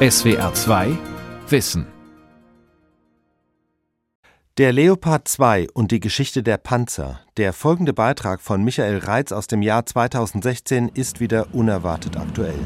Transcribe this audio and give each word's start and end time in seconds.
SWR 0.00 0.54
2 0.54 0.96
Wissen 1.48 1.84
Der 4.56 4.72
Leopard 4.72 5.26
2 5.26 5.66
und 5.74 5.90
die 5.90 5.98
Geschichte 5.98 6.44
der 6.44 6.56
Panzer. 6.56 7.18
Der 7.36 7.52
folgende 7.52 7.92
Beitrag 7.92 8.40
von 8.40 8.62
Michael 8.62 8.98
Reitz 8.98 9.32
aus 9.32 9.48
dem 9.48 9.60
Jahr 9.60 9.86
2016 9.86 10.92
ist 10.94 11.18
wieder 11.18 11.52
unerwartet 11.52 12.16
aktuell. 12.16 12.60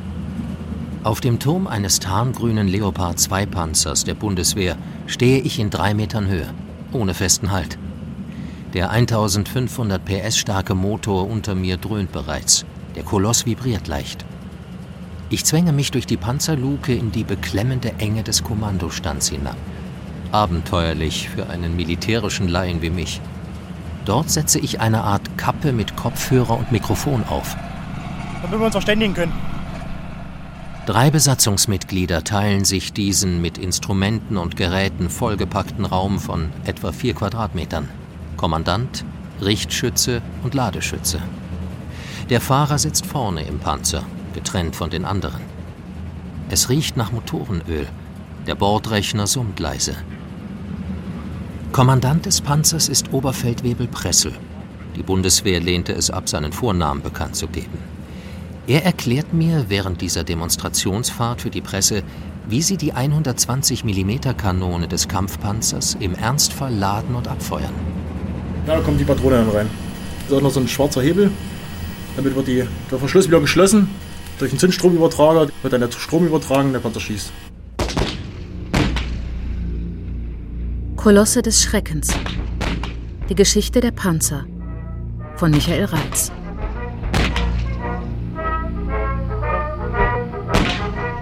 Auf 1.04 1.22
dem 1.22 1.38
Turm 1.38 1.66
eines 1.66 2.00
tarngrünen 2.00 2.68
Leopard 2.68 3.18
2 3.18 3.46
Panzers 3.46 4.04
der 4.04 4.12
Bundeswehr 4.12 4.76
stehe 5.06 5.38
ich 5.38 5.58
in 5.58 5.70
drei 5.70 5.94
Metern 5.94 6.28
Höhe, 6.28 6.52
ohne 6.92 7.14
festen 7.14 7.50
Halt. 7.50 7.78
Der 8.74 8.90
1500 8.90 10.04
PS 10.04 10.36
starke 10.36 10.74
Motor 10.74 11.30
unter 11.30 11.54
mir 11.54 11.78
dröhnt 11.78 12.12
bereits. 12.12 12.66
Der 12.94 13.04
Koloss 13.04 13.46
vibriert 13.46 13.88
leicht. 13.88 14.26
Ich 15.32 15.46
zwänge 15.46 15.72
mich 15.72 15.90
durch 15.90 16.04
die 16.04 16.18
Panzerluke 16.18 16.94
in 16.94 17.10
die 17.10 17.24
beklemmende 17.24 17.94
Enge 17.96 18.22
des 18.22 18.44
Kommandostands 18.44 19.30
hinab. 19.30 19.56
Abenteuerlich 20.30 21.30
für 21.30 21.48
einen 21.48 21.74
militärischen 21.74 22.48
Laien 22.48 22.82
wie 22.82 22.90
mich. 22.90 23.18
Dort 24.04 24.28
setze 24.28 24.58
ich 24.58 24.82
eine 24.82 25.04
Art 25.04 25.38
Kappe 25.38 25.72
mit 25.72 25.96
Kopfhörer 25.96 26.58
und 26.58 26.70
Mikrofon 26.70 27.24
auf. 27.24 27.56
Damit 28.42 28.58
wir 28.58 28.66
uns 28.66 28.74
verständigen 28.74 29.14
können. 29.14 29.32
Drei 30.84 31.10
Besatzungsmitglieder 31.10 32.24
teilen 32.24 32.66
sich 32.66 32.92
diesen 32.92 33.40
mit 33.40 33.56
Instrumenten 33.56 34.36
und 34.36 34.58
Geräten 34.58 35.08
vollgepackten 35.08 35.86
Raum 35.86 36.18
von 36.18 36.50
etwa 36.66 36.92
vier 36.92 37.14
Quadratmetern. 37.14 37.88
Kommandant, 38.36 39.02
Richtschütze 39.40 40.20
und 40.42 40.52
Ladeschütze. 40.52 41.22
Der 42.28 42.42
Fahrer 42.42 42.78
sitzt 42.78 43.06
vorne 43.06 43.44
im 43.44 43.60
Panzer, 43.60 44.04
getrennt 44.32 44.76
von 44.76 44.90
den 44.90 45.04
anderen. 45.04 45.40
Es 46.48 46.68
riecht 46.68 46.96
nach 46.96 47.12
Motorenöl. 47.12 47.86
Der 48.46 48.54
Bordrechner 48.54 49.26
summt 49.26 49.58
leise. 49.58 49.94
Kommandant 51.72 52.26
des 52.26 52.42
Panzers 52.42 52.88
ist 52.90 53.12
Oberfeldwebel 53.12 53.86
Pressel. 53.86 54.32
Die 54.96 55.02
Bundeswehr 55.02 55.60
lehnte 55.60 55.92
es 55.92 56.10
ab, 56.10 56.28
seinen 56.28 56.52
Vornamen 56.52 57.02
bekannt 57.02 57.36
zu 57.36 57.46
geben. 57.46 57.78
Er 58.66 58.84
erklärt 58.84 59.32
mir 59.32 59.66
während 59.68 60.02
dieser 60.02 60.24
Demonstrationsfahrt 60.24 61.40
für 61.40 61.50
die 61.50 61.62
Presse, 61.62 62.02
wie 62.46 62.60
sie 62.60 62.76
die 62.76 62.92
120 62.92 63.84
mm 63.84 64.36
Kanone 64.36 64.88
des 64.88 65.08
Kampfpanzers 65.08 65.96
im 65.98 66.14
Ernstfall 66.14 66.74
laden 66.74 67.14
und 67.14 67.28
abfeuern. 67.28 67.72
Da 68.66 68.80
kommt 68.80 69.00
die 69.00 69.04
Patrone 69.04 69.36
dann 69.36 69.48
rein. 69.48 69.70
Da 70.28 70.34
ist 70.34 70.38
auch 70.38 70.44
noch 70.44 70.52
so 70.52 70.60
ein 70.60 70.68
schwarzer 70.68 71.00
Hebel. 71.00 71.30
Damit 72.16 72.36
wird 72.36 72.46
die, 72.46 72.64
der 72.90 72.98
Verschluss 72.98 73.26
wieder 73.26 73.40
geschlossen 73.40 73.88
durch 74.42 74.50
einen 74.50 74.58
Zündstromübertrager 74.58 75.48
wird 75.62 75.72
dann 75.72 75.80
der 75.82 75.92
Strom 75.92 76.26
übertragen, 76.26 76.72
der 76.72 76.80
Panzer 76.80 76.98
schießt. 76.98 77.32
Kolosse 80.96 81.42
des 81.42 81.62
Schreckens. 81.62 82.08
Die 83.28 83.36
Geschichte 83.36 83.80
der 83.80 83.92
Panzer 83.92 84.44
von 85.36 85.52
Michael 85.52 85.84
Reitz. 85.84 86.32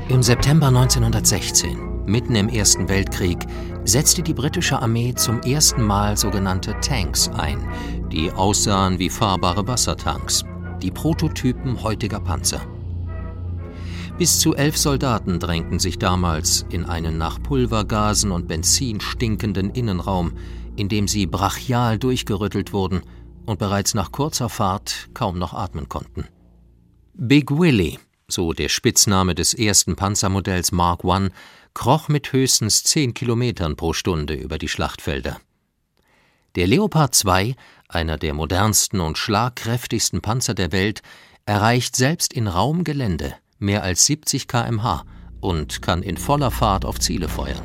Im 0.08 0.22
September 0.22 0.68
1916, 0.68 2.04
mitten 2.06 2.34
im 2.34 2.48
Ersten 2.48 2.88
Weltkrieg, 2.88 3.38
setzte 3.84 4.22
die 4.22 4.34
britische 4.34 4.80
Armee 4.80 5.14
zum 5.14 5.42
ersten 5.42 5.82
Mal 5.82 6.16
sogenannte 6.16 6.74
Tanks 6.80 7.28
ein, 7.28 7.68
die 8.10 8.32
aussahen 8.32 8.98
wie 8.98 9.10
fahrbare 9.10 9.66
Wassertanks, 9.68 10.42
die 10.82 10.90
Prototypen 10.90 11.82
heutiger 11.82 12.20
Panzer. 12.20 12.60
Bis 14.20 14.38
zu 14.38 14.54
elf 14.54 14.76
Soldaten 14.76 15.40
drängten 15.40 15.78
sich 15.78 15.98
damals 15.98 16.66
in 16.68 16.84
einen 16.84 17.16
nach 17.16 17.42
Pulvergasen 17.42 18.32
und 18.32 18.48
Benzin 18.48 19.00
stinkenden 19.00 19.70
Innenraum, 19.70 20.36
in 20.76 20.90
dem 20.90 21.08
sie 21.08 21.24
brachial 21.24 21.98
durchgerüttelt 21.98 22.74
wurden 22.74 23.00
und 23.46 23.58
bereits 23.58 23.94
nach 23.94 24.12
kurzer 24.12 24.50
Fahrt 24.50 25.08
kaum 25.14 25.38
noch 25.38 25.54
atmen 25.54 25.88
konnten. 25.88 26.28
Big 27.14 27.50
Willie, 27.50 27.98
so 28.28 28.52
der 28.52 28.68
Spitzname 28.68 29.34
des 29.34 29.54
ersten 29.54 29.96
Panzermodells 29.96 30.70
Mark 30.70 31.02
I, 31.02 31.30
kroch 31.72 32.08
mit 32.08 32.30
höchstens 32.34 32.84
zehn 32.84 33.14
Kilometern 33.14 33.74
pro 33.74 33.94
Stunde 33.94 34.34
über 34.34 34.58
die 34.58 34.68
Schlachtfelder. 34.68 35.40
Der 36.56 36.66
Leopard 36.66 37.18
II, 37.24 37.56
einer 37.88 38.18
der 38.18 38.34
modernsten 38.34 39.00
und 39.00 39.16
schlagkräftigsten 39.16 40.20
Panzer 40.20 40.52
der 40.52 40.72
Welt, 40.72 41.00
erreicht 41.46 41.96
selbst 41.96 42.34
in 42.34 42.48
rauem 42.48 42.84
Gelände 42.84 43.34
mehr 43.60 43.84
als 43.84 44.04
70 44.06 44.48
km/h 44.48 45.04
und 45.40 45.80
kann 45.80 46.02
in 46.02 46.16
voller 46.16 46.50
Fahrt 46.50 46.84
auf 46.84 46.98
Ziele 46.98 47.28
feuern. 47.28 47.62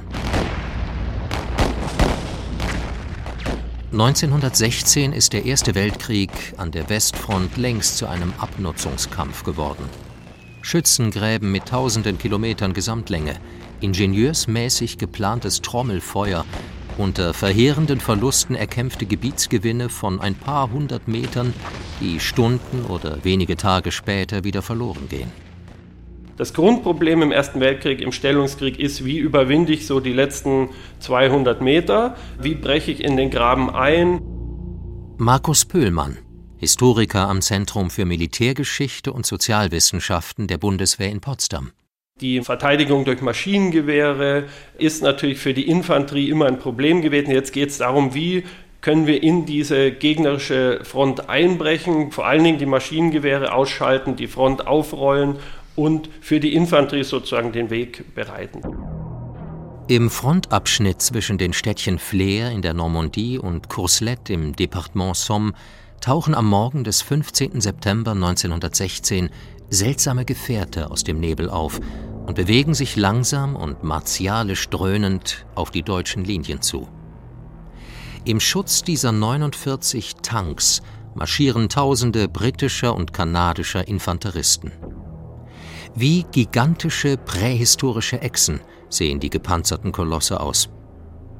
1916 3.91 5.13
ist 5.13 5.31
der 5.31 5.45
Erste 5.45 5.73
Weltkrieg 5.73 6.29
an 6.57 6.71
der 6.71 6.89
Westfront 6.89 7.55
längst 7.55 7.97
zu 7.97 8.07
einem 8.07 8.33
Abnutzungskampf 8.39 9.43
geworden. 9.43 9.85
Schützengräben 10.61 11.51
mit 11.51 11.67
tausenden 11.67 12.17
Kilometern 12.17 12.73
Gesamtlänge, 12.73 13.39
ingenieursmäßig 13.79 14.97
geplantes 14.97 15.61
Trommelfeuer, 15.61 16.45
unter 16.97 17.33
verheerenden 17.33 17.99
Verlusten 17.99 18.55
erkämpfte 18.55 19.05
Gebietsgewinne 19.05 19.89
von 19.89 20.19
ein 20.19 20.35
paar 20.35 20.71
hundert 20.71 21.07
Metern, 21.07 21.53
die 22.01 22.19
Stunden 22.19 22.85
oder 22.85 23.23
wenige 23.23 23.57
Tage 23.57 23.91
später 23.91 24.43
wieder 24.43 24.61
verloren 24.61 25.07
gehen. 25.09 25.44
Das 26.37 26.53
Grundproblem 26.53 27.21
im 27.21 27.31
Ersten 27.31 27.61
Weltkrieg, 27.61 28.01
im 28.01 28.11
Stellungskrieg 28.11 28.77
ist, 28.77 29.05
wie 29.05 29.17
überwinde 29.17 29.71
ich 29.71 29.87
so 29.87 30.01
die 30.01 30.11
letzten 30.11 30.69
200 30.99 31.61
Meter, 31.61 32.17
wie 32.41 32.55
breche 32.55 32.91
ich 32.91 33.01
in 33.01 33.15
den 33.15 33.29
Graben 33.29 33.69
ein. 33.69 34.19
Markus 35.17 35.63
Pöhlmann, 35.63 36.17
Historiker 36.57 37.29
am 37.29 37.41
Zentrum 37.41 37.89
für 37.89 38.03
Militärgeschichte 38.03 39.13
und 39.13 39.25
Sozialwissenschaften 39.25 40.47
der 40.47 40.57
Bundeswehr 40.57 41.09
in 41.09 41.21
Potsdam. 41.21 41.71
Die 42.19 42.41
Verteidigung 42.41 43.05
durch 43.05 43.21
Maschinengewehre 43.21 44.47
ist 44.77 45.03
natürlich 45.03 45.37
für 45.37 45.53
die 45.53 45.69
Infanterie 45.69 46.29
immer 46.29 46.47
ein 46.47 46.59
Problem 46.59 47.01
gewesen. 47.01 47.31
Jetzt 47.31 47.53
geht 47.53 47.69
es 47.69 47.77
darum, 47.77 48.13
wie 48.13 48.43
können 48.81 49.07
wir 49.07 49.23
in 49.23 49.45
diese 49.45 49.93
gegnerische 49.93 50.81
Front 50.83 51.29
einbrechen, 51.29 52.11
vor 52.11 52.25
allen 52.25 52.43
Dingen 52.43 52.59
die 52.59 52.65
Maschinengewehre 52.65 53.53
ausschalten, 53.53 54.17
die 54.17 54.27
Front 54.27 54.67
aufrollen 54.67 55.37
und 55.75 56.09
für 56.21 56.39
die 56.39 56.53
Infanterie 56.53 57.03
sozusagen 57.03 57.51
den 57.51 57.69
Weg 57.69 58.15
bereiten. 58.15 58.61
Im 59.87 60.09
Frontabschnitt 60.09 61.01
zwischen 61.01 61.37
den 61.37 61.53
Städtchen 61.53 61.99
Flers 61.99 62.51
in 62.51 62.63
der 62.63 62.73
Normandie 62.73 63.37
und 63.37 63.69
Courcelette 63.69 64.33
im 64.33 64.55
Departement 64.55 65.15
Somme 65.15 65.53
tauchen 66.01 66.33
am 66.33 66.47
Morgen 66.47 66.83
des 66.83 67.01
15. 67.03 67.61
September 67.61 68.11
1916 68.11 69.29
seltsame 69.69 70.25
Gefährte 70.25 70.89
aus 70.89 71.03
dem 71.03 71.19
Nebel 71.19 71.49
auf 71.49 71.79
und 72.25 72.35
bewegen 72.35 72.73
sich 72.73 72.95
langsam 72.95 73.55
und 73.55 73.83
martialisch 73.83 74.69
dröhnend 74.69 75.45
auf 75.53 75.71
die 75.71 75.83
deutschen 75.83 76.23
Linien 76.23 76.61
zu. 76.61 76.87
Im 78.25 78.39
Schutz 78.39 78.81
dieser 78.81 79.11
49 79.11 80.15
Tanks 80.23 80.81
marschieren 81.13 81.69
Tausende 81.69 82.27
britischer 82.27 82.95
und 82.95 83.13
kanadischer 83.13 83.87
Infanteristen. 83.87 84.71
Wie 85.97 86.25
gigantische 86.29 87.15
prähistorische 87.15 88.19
Echsen 88.19 88.59
sehen 88.89 89.21
die 89.21 89.29
gepanzerten 89.29 89.93
Kolosse 89.93 90.41
aus. 90.41 90.67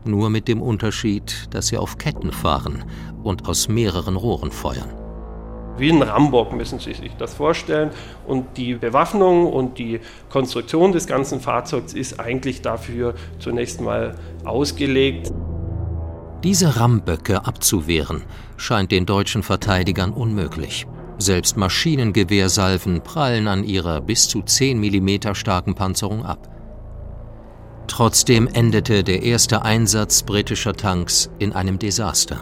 Nur 0.05 0.29
mit 0.29 0.47
dem 0.47 0.61
Unterschied, 0.61 1.53
dass 1.53 1.67
sie 1.67 1.77
auf 1.77 1.97
Ketten 1.97 2.31
fahren 2.31 2.85
und 3.21 3.49
aus 3.49 3.67
mehreren 3.67 4.15
Rohren 4.15 4.51
feuern. 4.51 4.93
Wie 5.77 5.91
ein 5.91 6.01
Rambock 6.01 6.53
müssen 6.53 6.79
Sie 6.79 6.93
sich 6.93 7.11
das 7.17 7.33
vorstellen. 7.33 7.89
Und 8.25 8.55
die 8.55 8.75
Bewaffnung 8.75 9.51
und 9.51 9.77
die 9.77 9.99
Konstruktion 10.29 10.93
des 10.93 11.05
ganzen 11.05 11.41
Fahrzeugs 11.41 11.91
ist 11.91 12.21
eigentlich 12.21 12.61
dafür 12.61 13.15
zunächst 13.39 13.81
mal 13.81 14.15
ausgelegt. 14.45 15.33
Diese 16.45 16.79
Ramböcke 16.79 17.45
abzuwehren 17.45 18.23
scheint 18.55 18.91
den 18.91 19.05
deutschen 19.05 19.43
Verteidigern 19.43 20.13
unmöglich. 20.13 20.87
Selbst 21.17 21.55
Maschinengewehrsalven 21.55 23.01
prallen 23.01 23.47
an 23.47 23.63
ihrer 23.63 24.01
bis 24.01 24.27
zu 24.27 24.41
10 24.41 24.79
mm 24.79 25.33
starken 25.33 25.73
Panzerung 25.73 26.25
ab. 26.25 26.49
Trotzdem 27.87 28.47
endete 28.47 29.03
der 29.03 29.23
erste 29.23 29.61
Einsatz 29.61 30.23
britischer 30.23 30.73
Tanks 30.73 31.29
in 31.39 31.53
einem 31.53 31.79
Desaster. 31.79 32.41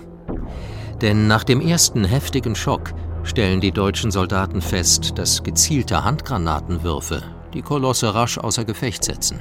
Denn 1.02 1.28
nach 1.28 1.44
dem 1.44 1.62
ersten 1.62 2.06
heftigen 2.06 2.56
Schock 2.56 2.94
stellen 3.24 3.62
die 3.62 3.72
deutschen 3.72 4.10
Soldaten 4.10 4.62
fest, 4.62 5.18
dass 5.18 5.44
gezielte 5.44 6.04
Handgranatenwürfe 6.04 7.22
die 7.54 7.62
Kolosse 7.62 8.16
rasch 8.16 8.38
außer 8.38 8.66
Gefecht 8.66 9.04
setzen. 9.04 9.40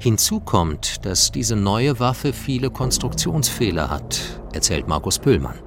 Hinzu 0.00 0.40
kommt, 0.40 1.04
dass 1.04 1.32
diese 1.32 1.56
neue 1.56 1.98
Waffe 2.00 2.32
viele 2.32 2.70
Konstruktionsfehler 2.70 3.90
hat, 3.90 4.20
erzählt 4.52 4.88
Markus 4.88 5.18
Püllmann. 5.18 5.58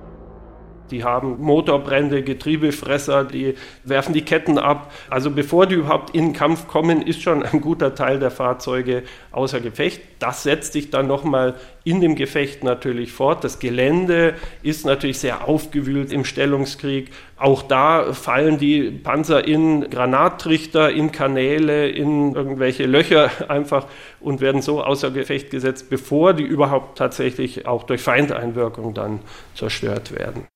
Die 0.92 1.04
haben 1.04 1.42
Motorbrände, 1.42 2.22
Getriebefresser, 2.22 3.24
die 3.24 3.56
werfen 3.84 4.14
die 4.14 4.24
Ketten 4.24 4.58
ab. 4.58 4.92
Also 5.10 5.32
bevor 5.32 5.66
die 5.66 5.76
überhaupt 5.76 6.14
in 6.14 6.28
den 6.28 6.34
Kampf 6.34 6.68
kommen, 6.68 7.02
ist 7.02 7.22
schon 7.22 7.44
ein 7.44 7.62
guter 7.62 7.96
Teil 7.96 8.20
der 8.20 8.32
Fahrzeuge 8.32 9.04
außer 9.32 9.60
Gefecht. 9.60 10.02
Das 10.20 10.44
setzt 10.44 10.74
sich 10.74 10.92
dann 10.92 11.08
nochmal 11.08 11.56
in 11.84 12.02
dem 12.02 12.16
Gefecht 12.16 12.64
natürlich 12.64 13.12
fort. 13.12 13.44
Das 13.44 13.60
Gelände 13.60 14.36
ist 14.62 14.86
natürlich 14.86 15.20
sehr 15.20 15.48
aufgewühlt 15.48 16.12
im 16.12 16.26
Stellungskrieg. 16.26 17.10
Auch 17.38 17.64
da 17.64 18.14
fallen 18.14 18.60
die 18.60 18.92
Panzer 18.92 19.48
in 19.48 19.90
Granattrichter, 19.90 20.92
in 20.92 21.12
Kanäle, 21.12 21.90
in 21.90 22.36
irgendwelche 22.36 22.86
Löcher 22.86 23.32
einfach 23.50 23.88
und 24.20 24.42
werden 24.42 24.62
so 24.62 24.84
außer 24.84 25.10
Gefecht 25.10 25.50
gesetzt, 25.50 25.90
bevor 25.90 26.34
die 26.34 26.44
überhaupt 26.44 27.00
tatsächlich 27.00 27.66
auch 27.66 27.84
durch 27.84 28.02
Feindeinwirkung 28.02 28.94
dann 28.94 29.22
zerstört 29.56 30.16
werden. 30.16 30.51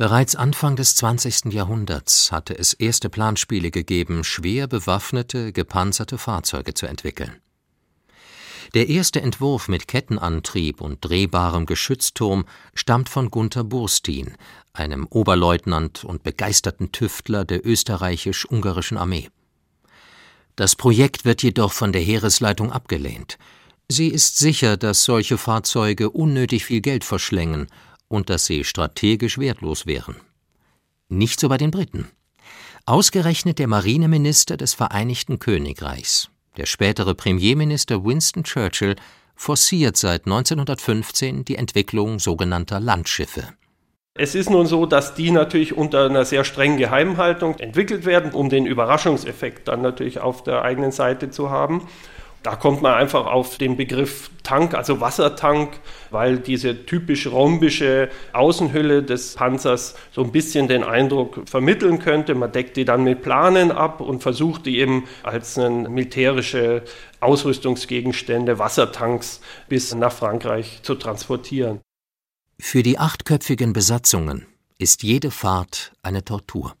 Bereits 0.00 0.34
Anfang 0.34 0.76
des 0.76 0.94
20. 0.94 1.52
Jahrhunderts 1.52 2.32
hatte 2.32 2.58
es 2.58 2.72
erste 2.72 3.10
Planspiele 3.10 3.70
gegeben, 3.70 4.24
schwer 4.24 4.66
bewaffnete, 4.66 5.52
gepanzerte 5.52 6.16
Fahrzeuge 6.16 6.72
zu 6.72 6.86
entwickeln. 6.86 7.36
Der 8.72 8.88
erste 8.88 9.20
Entwurf 9.20 9.68
mit 9.68 9.88
Kettenantrieb 9.88 10.80
und 10.80 11.04
drehbarem 11.04 11.66
Geschützturm 11.66 12.46
stammt 12.72 13.10
von 13.10 13.30
Gunther 13.30 13.62
Burstin, 13.62 14.38
einem 14.72 15.06
Oberleutnant 15.06 16.02
und 16.02 16.22
begeisterten 16.22 16.92
Tüftler 16.92 17.44
der 17.44 17.66
österreichisch-ungarischen 17.66 18.96
Armee. 18.96 19.28
Das 20.56 20.76
Projekt 20.76 21.26
wird 21.26 21.42
jedoch 21.42 21.72
von 21.72 21.92
der 21.92 22.00
Heeresleitung 22.00 22.72
abgelehnt. 22.72 23.36
Sie 23.86 24.08
ist 24.08 24.38
sicher, 24.38 24.78
dass 24.78 25.04
solche 25.04 25.36
Fahrzeuge 25.36 26.08
unnötig 26.08 26.64
viel 26.64 26.80
Geld 26.80 27.04
verschlängen 27.04 27.66
und 28.10 28.28
dass 28.28 28.44
sie 28.44 28.64
strategisch 28.64 29.38
wertlos 29.38 29.86
wären. 29.86 30.16
Nicht 31.08 31.40
so 31.40 31.48
bei 31.48 31.56
den 31.56 31.70
Briten. 31.70 32.08
Ausgerechnet 32.84 33.58
der 33.58 33.68
Marineminister 33.68 34.56
des 34.56 34.74
Vereinigten 34.74 35.38
Königreichs, 35.38 36.28
der 36.56 36.66
spätere 36.66 37.14
Premierminister 37.14 38.04
Winston 38.04 38.44
Churchill 38.44 38.96
forciert 39.36 39.96
seit 39.96 40.26
1915 40.26 41.44
die 41.44 41.54
Entwicklung 41.54 42.18
sogenannter 42.18 42.80
Landschiffe. 42.80 43.54
Es 44.14 44.34
ist 44.34 44.50
nun 44.50 44.66
so, 44.66 44.86
dass 44.86 45.14
die 45.14 45.30
natürlich 45.30 45.76
unter 45.76 46.06
einer 46.06 46.24
sehr 46.24 46.44
strengen 46.44 46.78
Geheimhaltung 46.78 47.58
entwickelt 47.58 48.04
werden, 48.04 48.32
um 48.32 48.50
den 48.50 48.66
Überraschungseffekt 48.66 49.68
dann 49.68 49.82
natürlich 49.82 50.18
auf 50.18 50.42
der 50.42 50.62
eigenen 50.62 50.90
Seite 50.90 51.30
zu 51.30 51.48
haben. 51.48 51.86
Da 52.42 52.56
kommt 52.56 52.80
man 52.80 52.94
einfach 52.94 53.26
auf 53.26 53.58
den 53.58 53.76
Begriff 53.76 54.30
Tank, 54.42 54.72
also 54.72 55.00
Wassertank, 55.00 55.78
weil 56.10 56.38
diese 56.38 56.86
typisch 56.86 57.26
rhombische 57.26 58.08
Außenhülle 58.32 59.02
des 59.02 59.34
Panzers 59.34 59.94
so 60.10 60.24
ein 60.24 60.32
bisschen 60.32 60.66
den 60.66 60.82
Eindruck 60.82 61.42
vermitteln 61.46 61.98
könnte. 61.98 62.34
Man 62.34 62.50
deckt 62.50 62.78
die 62.78 62.86
dann 62.86 63.04
mit 63.04 63.20
Planen 63.20 63.70
ab 63.70 64.00
und 64.00 64.22
versucht 64.22 64.64
die 64.64 64.78
eben 64.78 65.04
als 65.22 65.58
militärische 65.58 66.82
Ausrüstungsgegenstände, 67.20 68.58
Wassertanks 68.58 69.42
bis 69.68 69.94
nach 69.94 70.12
Frankreich 70.12 70.80
zu 70.82 70.94
transportieren. 70.94 71.80
Für 72.58 72.82
die 72.82 72.98
achtköpfigen 72.98 73.74
Besatzungen 73.74 74.46
ist 74.78 75.02
jede 75.02 75.30
Fahrt 75.30 75.92
eine 76.02 76.24
Tortur. 76.24 76.74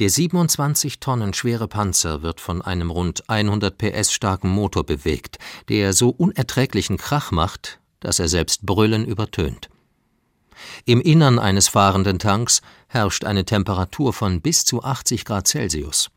Der 0.00 0.08
27 0.08 0.98
Tonnen 0.98 1.34
schwere 1.34 1.68
Panzer 1.68 2.22
wird 2.22 2.40
von 2.40 2.62
einem 2.62 2.90
rund 2.90 3.28
100 3.28 3.76
PS 3.76 4.14
starken 4.14 4.48
Motor 4.48 4.86
bewegt, 4.86 5.36
der 5.68 5.92
so 5.92 6.08
unerträglichen 6.08 6.96
Krach 6.96 7.32
macht, 7.32 7.80
dass 8.00 8.18
er 8.18 8.28
selbst 8.28 8.64
Brüllen 8.64 9.04
übertönt. 9.04 9.68
Im 10.86 11.02
Innern 11.02 11.38
eines 11.38 11.68
fahrenden 11.68 12.18
Tanks 12.18 12.62
herrscht 12.88 13.24
eine 13.24 13.44
Temperatur 13.44 14.14
von 14.14 14.40
bis 14.40 14.64
zu 14.64 14.82
80 14.82 15.26
Grad 15.26 15.46
Celsius. 15.46 16.08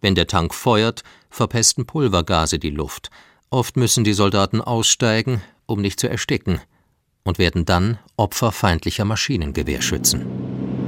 Wenn 0.00 0.14
der 0.14 0.26
Tank 0.26 0.54
feuert, 0.54 1.02
verpesten 1.28 1.84
Pulvergase 1.84 2.58
die 2.58 2.70
Luft. 2.70 3.10
Oft 3.50 3.76
müssen 3.76 4.02
die 4.02 4.14
Soldaten 4.14 4.62
aussteigen, 4.62 5.42
um 5.66 5.82
nicht 5.82 6.00
zu 6.00 6.08
ersticken, 6.08 6.58
und 7.24 7.36
werden 7.38 7.66
dann 7.66 7.98
Opfer 8.16 8.50
feindlicher 8.50 9.04
Maschinengewehrschützen. 9.04 10.79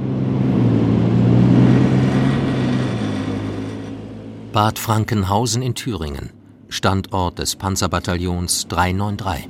Bad 4.53 4.77
Frankenhausen 4.77 5.63
in 5.63 5.73
Thüringen, 5.73 6.29
Standort 6.69 7.39
des 7.39 7.55
Panzerbataillons 7.55 8.67
393. 8.67 9.49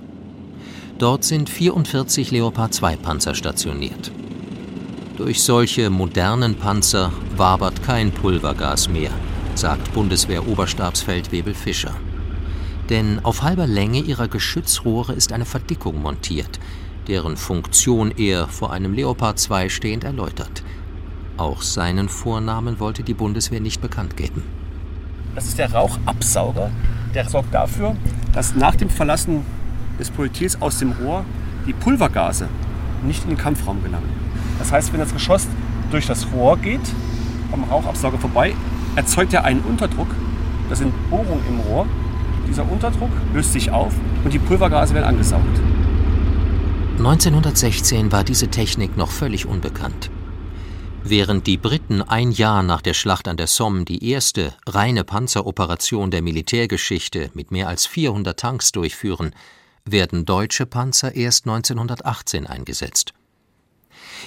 Dort 0.98 1.26
sind 1.26 1.50
44 1.50 2.32
Leopard 2.32 2.74
2 2.74 2.96
Panzer 2.96 3.36
stationiert. 3.36 4.14
Durch 5.18 5.44
solche 5.44 5.90
modernen 5.90 6.56
Panzer 6.56 7.12
wabert 7.36 7.84
kein 7.84 8.14
Pulvergas 8.14 8.88
mehr, 8.88 9.12
sagt 9.56 9.94
Bundeswehr-Oberstabsfeldwebel 9.94 11.54
Fischer. 11.54 11.96
Denn 12.90 13.20
auf 13.26 13.42
halber 13.42 13.68
Länge 13.68 14.00
ihrer 14.00 14.30
Geschützrohre 14.30 15.12
ist 15.12 15.34
eine 15.34 15.46
Verdickung 15.46 16.02
montiert, 16.02 16.62
deren 17.10 17.36
Funktion 17.36 18.12
er 18.12 18.48
vor 18.48 18.72
einem 18.72 18.94
Leopard 18.94 19.38
2 19.38 19.68
stehend 19.68 20.06
erläutert. 20.06 20.64
Auch 21.36 21.62
seinen 21.62 22.08
Vornamen 22.08 22.80
wollte 22.80 23.04
die 23.04 23.14
Bundeswehr 23.14 23.60
nicht 23.60 23.82
bekannt 23.82 24.16
geben. 24.16 24.63
Das 25.36 25.46
ist 25.46 25.58
der 25.58 25.72
Rauchabsauger. 25.72 26.70
Der 27.16 27.28
sorgt 27.28 27.54
dafür, 27.54 27.96
dass 28.34 28.56
nach 28.56 28.76
dem 28.76 28.90
Verlassen 28.90 29.42
des 30.00 30.10
Projektils 30.12 30.62
aus 30.62 30.80
dem 30.80 30.92
Rohr 30.92 31.26
die 31.66 31.74
Pulvergase 31.74 32.48
nicht 33.04 33.24
in 33.24 33.30
den 33.30 33.38
Kampfraum 33.38 33.84
gelangen. 33.84 34.10
Das 34.60 34.72
heißt, 34.72 34.94
wenn 34.94 35.00
das 35.00 35.14
Geschoss 35.14 35.48
durch 35.92 36.08
das 36.08 36.28
Rohr 36.32 36.58
geht, 36.58 36.82
am 37.52 37.64
Rauchabsauger 37.64 38.18
vorbei, 38.18 38.54
erzeugt 38.96 39.34
er 39.34 39.44
einen 39.44 39.62
Unterdruck. 39.62 40.08
Das 40.70 40.80
sind 40.80 40.94
Bohrungen 41.10 41.44
im 41.48 41.60
Rohr. 41.60 41.86
Dieser 42.48 42.70
Unterdruck 42.70 43.12
löst 43.34 43.54
sich 43.54 43.72
auf 43.72 43.94
und 44.24 44.34
die 44.34 44.40
Pulvergase 44.40 44.94
werden 44.94 45.06
angesaugt. 45.06 45.60
1916 46.98 48.12
war 48.12 48.24
diese 48.24 48.48
Technik 48.50 48.98
noch 48.98 49.10
völlig 49.10 49.48
unbekannt. 49.48 50.10
Während 51.06 51.48
die 51.48 51.58
Briten 51.58 52.02
ein 52.02 52.32
Jahr 52.32 52.64
nach 52.64 52.82
der 52.82 52.94
Schlacht 52.94 53.28
an 53.28 53.36
der 53.36 53.48
Somme 53.48 53.84
die 53.84 54.10
erste 54.10 54.54
reine 54.66 55.04
Panzeroperation 55.04 56.12
der 56.12 56.22
Militärgeschichte 56.22 57.30
mit 57.34 57.52
mehr 57.52 57.68
als 57.68 57.86
400 57.86 58.40
Tanks 58.40 58.72
durchführen, 58.72 59.36
werden 59.84 60.26
deutsche 60.26 60.66
Panzer 60.66 61.14
erst 61.14 61.46
1918 61.46 62.48
eingesetzt. 62.48 63.14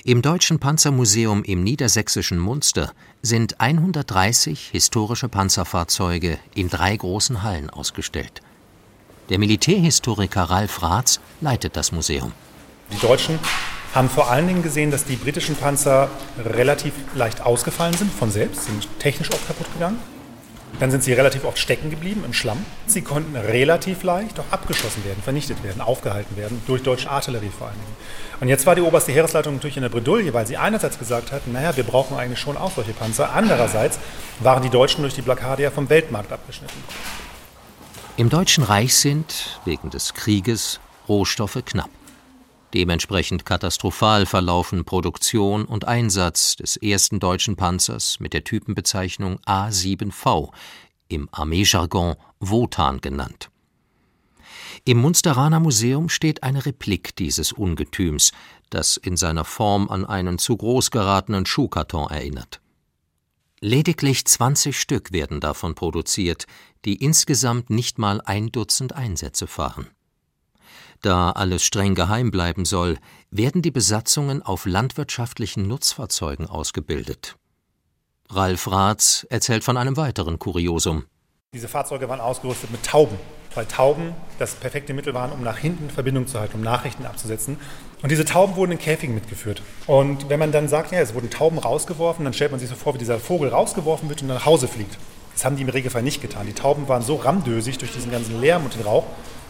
Im 0.04 0.20
Deutschen 0.20 0.58
Panzermuseum 0.58 1.44
im 1.44 1.64
niedersächsischen 1.64 2.38
Munster 2.38 2.92
sind 3.22 3.58
130 3.58 4.68
historische 4.70 5.30
Panzerfahrzeuge 5.30 6.38
in 6.54 6.68
drei 6.68 6.94
großen 6.94 7.42
Hallen 7.42 7.70
ausgestellt. 7.70 8.42
Der 9.30 9.38
Militärhistoriker 9.38 10.42
Ralf 10.42 10.82
Raths 10.82 11.20
leitet 11.40 11.74
das 11.74 11.90
Museum. 11.90 12.32
Die 12.92 12.98
Deutschen 12.98 13.38
haben 13.96 14.10
vor 14.10 14.30
allen 14.30 14.46
Dingen 14.46 14.62
gesehen, 14.62 14.90
dass 14.90 15.04
die 15.04 15.16
britischen 15.16 15.56
Panzer 15.56 16.10
relativ 16.44 16.92
leicht 17.14 17.40
ausgefallen 17.40 17.94
sind 17.94 18.12
von 18.12 18.30
selbst, 18.30 18.66
sind 18.66 18.86
technisch 18.98 19.32
auch 19.32 19.46
kaputt 19.46 19.72
gegangen. 19.72 19.98
Dann 20.78 20.90
sind 20.90 21.02
sie 21.02 21.14
relativ 21.14 21.44
oft 21.46 21.58
stecken 21.58 21.88
geblieben 21.88 22.22
im 22.26 22.34
Schlamm. 22.34 22.58
Sie 22.86 23.00
konnten 23.00 23.34
relativ 23.34 24.02
leicht 24.02 24.38
auch 24.38 24.44
abgeschossen 24.50 25.02
werden, 25.06 25.22
vernichtet 25.22 25.64
werden, 25.64 25.80
aufgehalten 25.80 26.36
werden, 26.36 26.60
durch 26.66 26.82
deutsche 26.82 27.10
Artillerie 27.10 27.48
vor 27.48 27.68
allen 27.68 27.78
Dingen. 27.78 27.96
Und 28.42 28.48
jetzt 28.48 28.66
war 28.66 28.74
die 28.74 28.82
oberste 28.82 29.12
Heeresleitung 29.12 29.54
natürlich 29.54 29.78
in 29.78 29.82
der 29.82 29.88
Bredouille, 29.88 30.34
weil 30.34 30.46
sie 30.46 30.58
einerseits 30.58 30.98
gesagt 30.98 31.32
hatten, 31.32 31.52
naja, 31.52 31.74
wir 31.74 31.84
brauchen 31.84 32.18
eigentlich 32.18 32.40
schon 32.40 32.58
auch 32.58 32.72
solche 32.72 32.92
Panzer. 32.92 33.32
Andererseits 33.32 33.98
waren 34.40 34.62
die 34.62 34.68
Deutschen 34.68 35.00
durch 35.00 35.14
die 35.14 35.22
Blockade 35.22 35.62
ja 35.62 35.70
vom 35.70 35.88
Weltmarkt 35.88 36.32
abgeschnitten. 36.32 36.84
Im 38.18 38.28
Deutschen 38.28 38.62
Reich 38.62 38.94
sind, 38.94 39.58
wegen 39.64 39.88
des 39.88 40.12
Krieges, 40.12 40.80
Rohstoffe 41.08 41.62
knapp. 41.64 41.88
Dementsprechend 42.74 43.44
katastrophal 43.44 44.26
verlaufen 44.26 44.84
Produktion 44.84 45.64
und 45.64 45.86
Einsatz 45.86 46.56
des 46.56 46.76
ersten 46.76 47.20
deutschen 47.20 47.56
Panzers 47.56 48.18
mit 48.20 48.32
der 48.32 48.44
Typenbezeichnung 48.44 49.38
A7V, 49.46 50.50
im 51.08 51.28
Armeejargon 51.32 52.16
Wotan 52.40 53.00
genannt. 53.00 53.50
Im 54.84 54.98
Munsteraner 54.98 55.60
Museum 55.60 56.08
steht 56.08 56.42
eine 56.42 56.66
Replik 56.66 57.16
dieses 57.16 57.52
Ungetüms, 57.52 58.32
das 58.70 58.96
in 58.96 59.16
seiner 59.16 59.44
Form 59.44 59.88
an 59.88 60.04
einen 60.04 60.38
zu 60.38 60.56
groß 60.56 60.90
geratenen 60.90 61.46
Schuhkarton 61.46 62.10
erinnert. 62.10 62.60
Lediglich 63.60 64.24
20 64.26 64.78
Stück 64.78 65.12
werden 65.12 65.40
davon 65.40 65.74
produziert, 65.74 66.46
die 66.84 66.96
insgesamt 66.96 67.70
nicht 67.70 67.98
mal 67.98 68.20
ein 68.20 68.52
Dutzend 68.52 68.92
Einsätze 68.92 69.46
fahren. 69.46 69.88
Da 71.06 71.30
alles 71.30 71.62
streng 71.62 71.94
geheim 71.94 72.32
bleiben 72.32 72.64
soll, 72.64 72.98
werden 73.30 73.62
die 73.62 73.70
Besatzungen 73.70 74.42
auf 74.42 74.66
landwirtschaftlichen 74.66 75.68
Nutzfahrzeugen 75.68 76.48
ausgebildet. 76.48 77.36
Ralf 78.28 78.68
Raths 78.68 79.22
erzählt 79.30 79.62
von 79.62 79.76
einem 79.76 79.96
weiteren 79.96 80.40
Kuriosum. 80.40 81.04
Diese 81.54 81.68
Fahrzeuge 81.68 82.08
waren 82.08 82.18
ausgerüstet 82.18 82.72
mit 82.72 82.82
Tauben. 82.82 83.16
weil 83.54 83.66
Tauben 83.66 84.14
das 84.40 84.56
perfekte 84.56 84.94
Mittel 84.94 85.14
waren, 85.14 85.30
um 85.30 85.44
nach 85.44 85.58
hinten 85.58 85.90
Verbindung 85.90 86.26
zu 86.26 86.40
halten, 86.40 86.56
um 86.56 86.62
Nachrichten 86.62 87.06
abzusetzen. 87.06 87.56
Und 88.02 88.10
diese 88.10 88.24
Tauben 88.24 88.56
wurden 88.56 88.72
in 88.72 88.78
Käfigen 88.78 89.14
mitgeführt. 89.14 89.62
Und 89.86 90.28
wenn 90.28 90.40
man 90.40 90.50
dann 90.50 90.66
sagt, 90.66 90.90
ja, 90.90 90.98
es 90.98 91.14
wurden 91.14 91.30
Tauben 91.30 91.58
rausgeworfen, 91.58 92.24
dann 92.24 92.34
stellt 92.34 92.50
man 92.50 92.58
sich 92.58 92.68
so 92.68 92.74
vor, 92.74 92.94
wie 92.94 92.98
dieser 92.98 93.20
Vogel 93.20 93.50
rausgeworfen 93.50 94.08
wird 94.08 94.22
und 94.22 94.28
nach 94.28 94.44
Hause 94.44 94.66
fliegt. 94.66 94.98
Das 95.34 95.44
haben 95.44 95.54
die 95.54 95.62
im 95.62 95.68
Regelfall 95.68 96.02
nicht 96.02 96.20
getan. 96.20 96.46
Die 96.48 96.52
Tauben 96.52 96.88
waren 96.88 97.02
so 97.02 97.14
ramdösig 97.14 97.78
durch 97.78 97.92
diesen 97.92 98.10
ganzen 98.10 98.40
Lärm 98.40 98.64
und 98.64 98.74
den 98.74 98.82
Rauch, 98.82 99.04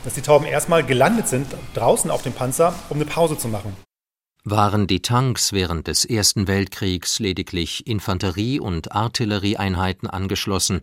dass 0.07 0.15
die 0.15 0.23
Tauben 0.23 0.47
erstmal 0.47 0.85
gelandet 0.85 1.27
sind 1.27 1.49
draußen 1.75 2.13
auf 2.13 2.23
dem 2.23 2.33
Panzer, 2.33 2.73
um 2.91 2.97
eine 2.97 3.07
Pause 3.07 3.37
zu 3.37 3.49
machen. 3.49 3.77
Waren 4.45 4.87
die 4.87 5.03
Tanks 5.03 5.53
während 5.53 5.89
des 5.89 6.05
Ersten 6.05 6.47
Weltkriegs 6.47 7.19
lediglich 7.19 7.89
Infanterie- 7.89 8.61
und 8.61 8.93
Artillerieeinheiten 8.93 10.09
angeschlossen, 10.09 10.83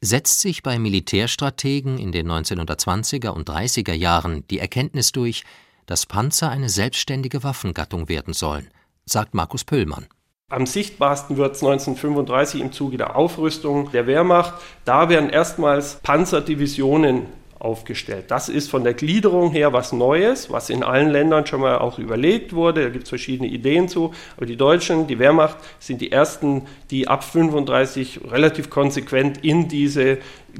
setzt 0.00 0.40
sich 0.40 0.62
bei 0.62 0.78
Militärstrategen 0.78 1.98
in 1.98 2.12
den 2.12 2.30
1920er 2.30 3.30
und 3.30 3.50
30er 3.50 3.92
Jahren 3.92 4.46
die 4.46 4.60
Erkenntnis 4.60 5.10
durch, 5.10 5.42
dass 5.86 6.06
Panzer 6.06 6.48
eine 6.48 6.68
selbstständige 6.68 7.42
Waffengattung 7.42 8.08
werden 8.08 8.34
sollen, 8.34 8.68
sagt 9.04 9.34
Markus 9.34 9.64
Pöllmann. 9.64 10.06
Am 10.48 10.66
sichtbarsten 10.66 11.36
wird 11.36 11.56
es 11.56 11.62
1935 11.64 12.60
im 12.60 12.70
Zuge 12.70 12.98
der 12.98 13.16
Aufrüstung 13.16 13.90
der 13.90 14.06
Wehrmacht. 14.06 14.54
Da 14.84 15.08
werden 15.08 15.28
erstmals 15.28 15.96
Panzerdivisionen 16.04 17.26
aufgestellt. 17.60 18.26
Das 18.28 18.48
ist 18.48 18.70
von 18.70 18.82
der 18.84 18.94
Gliederung 18.94 19.52
her 19.52 19.72
was 19.72 19.92
Neues, 19.92 20.50
was 20.50 20.70
in 20.70 20.82
allen 20.82 21.10
Ländern 21.10 21.46
schon 21.46 21.60
mal 21.60 21.78
auch 21.78 21.98
überlegt 21.98 22.54
wurde. 22.54 22.82
Da 22.84 22.88
gibt 22.88 23.04
es 23.04 23.10
verschiedene 23.10 23.48
Ideen 23.48 23.88
zu. 23.88 24.12
Aber 24.36 24.46
die 24.46 24.56
Deutschen, 24.56 25.06
die 25.06 25.18
Wehrmacht, 25.18 25.58
sind 25.78 26.00
die 26.00 26.10
ersten, 26.10 26.62
die 26.90 27.06
ab 27.06 27.22
35 27.22 28.20
relativ 28.30 28.70
konsequent 28.70 29.44
in 29.44 29.68
diese 29.68 30.18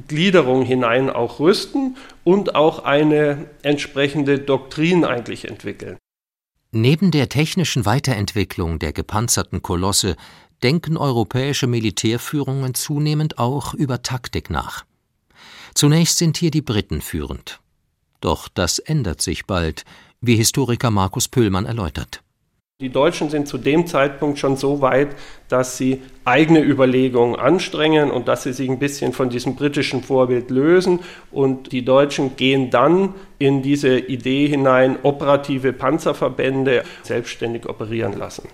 Gliederung 0.08 0.62
hinein 0.62 1.10
auch 1.10 1.40
rüsten 1.40 1.96
und 2.22 2.54
auch 2.54 2.84
eine 2.84 3.46
entsprechende 3.62 4.38
Doktrin 4.38 5.04
eigentlich 5.04 5.48
entwickeln. 5.48 5.96
Neben 6.72 7.10
der 7.10 7.28
technischen 7.28 7.84
Weiterentwicklung 7.84 8.78
der 8.78 8.92
gepanzerten 8.92 9.60
Kolosse 9.60 10.14
denken 10.62 10.96
europäische 10.96 11.66
Militärführungen 11.66 12.74
zunehmend 12.74 13.38
auch 13.38 13.74
über 13.74 14.02
Taktik 14.02 14.50
nach. 14.50 14.84
Zunächst 15.74 16.18
sind 16.18 16.36
hier 16.36 16.50
die 16.50 16.62
Briten 16.62 17.00
führend. 17.00 17.60
Doch 18.20 18.48
das 18.48 18.78
ändert 18.78 19.22
sich 19.22 19.46
bald, 19.46 19.84
wie 20.20 20.36
Historiker 20.36 20.90
Markus 20.90 21.28
Pöhlmann 21.28 21.66
erläutert. 21.66 22.22
Die 22.80 22.88
Deutschen 22.88 23.28
sind 23.28 23.46
zu 23.46 23.58
dem 23.58 23.86
Zeitpunkt 23.86 24.38
schon 24.38 24.56
so 24.56 24.80
weit, 24.80 25.14
dass 25.48 25.76
sie 25.76 26.00
eigene 26.24 26.62
Überlegungen 26.62 27.36
anstrengen 27.36 28.10
und 28.10 28.26
dass 28.26 28.44
sie 28.44 28.54
sich 28.54 28.70
ein 28.70 28.78
bisschen 28.78 29.12
von 29.12 29.28
diesem 29.28 29.54
britischen 29.54 30.02
Vorbild 30.02 30.50
lösen. 30.50 31.00
Und 31.30 31.72
die 31.72 31.84
Deutschen 31.84 32.36
gehen 32.36 32.70
dann 32.70 33.14
in 33.38 33.60
diese 33.60 33.98
Idee 33.98 34.48
hinein, 34.48 34.96
operative 35.02 35.74
Panzerverbände 35.74 36.84
selbstständig 37.02 37.68
operieren 37.68 38.16
lassen. 38.16 38.48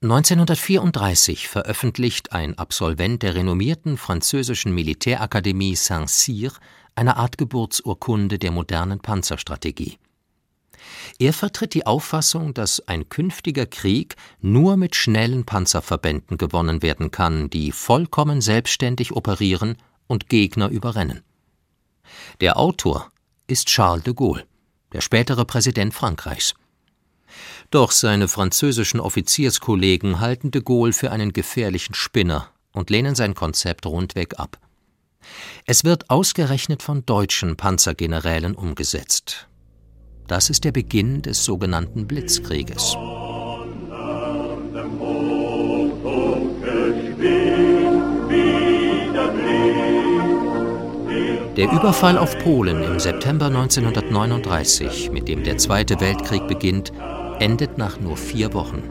1934 0.00 1.48
veröffentlicht 1.48 2.30
ein 2.30 2.56
Absolvent 2.56 3.24
der 3.24 3.34
renommierten 3.34 3.96
französischen 3.96 4.72
Militärakademie 4.72 5.74
Saint-Cyr 5.74 6.52
eine 6.94 7.16
Art 7.16 7.36
Geburtsurkunde 7.36 8.38
der 8.38 8.52
modernen 8.52 9.00
Panzerstrategie. 9.00 9.98
Er 11.18 11.32
vertritt 11.32 11.74
die 11.74 11.84
Auffassung, 11.84 12.54
dass 12.54 12.78
ein 12.86 13.08
künftiger 13.08 13.66
Krieg 13.66 14.14
nur 14.40 14.76
mit 14.76 14.94
schnellen 14.94 15.44
Panzerverbänden 15.44 16.38
gewonnen 16.38 16.80
werden 16.80 17.10
kann, 17.10 17.50
die 17.50 17.72
vollkommen 17.72 18.40
selbstständig 18.40 19.16
operieren 19.16 19.78
und 20.06 20.28
Gegner 20.28 20.68
überrennen. 20.68 21.24
Der 22.40 22.56
Autor 22.56 23.10
ist 23.48 23.66
Charles 23.66 24.04
de 24.04 24.14
Gaulle, 24.14 24.46
der 24.92 25.00
spätere 25.00 25.44
Präsident 25.44 25.92
Frankreichs. 25.92 26.54
Doch 27.70 27.90
seine 27.90 28.28
französischen 28.28 28.98
Offizierskollegen 28.98 30.20
halten 30.20 30.50
de 30.50 30.62
Gaulle 30.62 30.94
für 30.94 31.10
einen 31.10 31.34
gefährlichen 31.34 31.94
Spinner 31.94 32.48
und 32.72 32.88
lehnen 32.88 33.14
sein 33.14 33.34
Konzept 33.34 33.84
rundweg 33.84 34.38
ab. 34.38 34.58
Es 35.66 35.84
wird 35.84 36.08
ausgerechnet 36.08 36.82
von 36.82 37.04
deutschen 37.04 37.56
Panzergenerälen 37.56 38.54
umgesetzt. 38.54 39.48
Das 40.26 40.48
ist 40.48 40.64
der 40.64 40.72
Beginn 40.72 41.20
des 41.20 41.44
sogenannten 41.44 42.06
Blitzkrieges. 42.06 42.96
Der 51.56 51.72
Überfall 51.72 52.16
auf 52.16 52.38
Polen 52.38 52.82
im 52.84 53.00
September 53.00 53.46
1939, 53.46 55.10
mit 55.10 55.26
dem 55.26 55.42
der 55.42 55.58
Zweite 55.58 56.00
Weltkrieg 56.00 56.46
beginnt, 56.46 56.92
endet 57.40 57.78
nach 57.78 58.00
nur 58.00 58.16
vier 58.16 58.52
Wochen. 58.54 58.82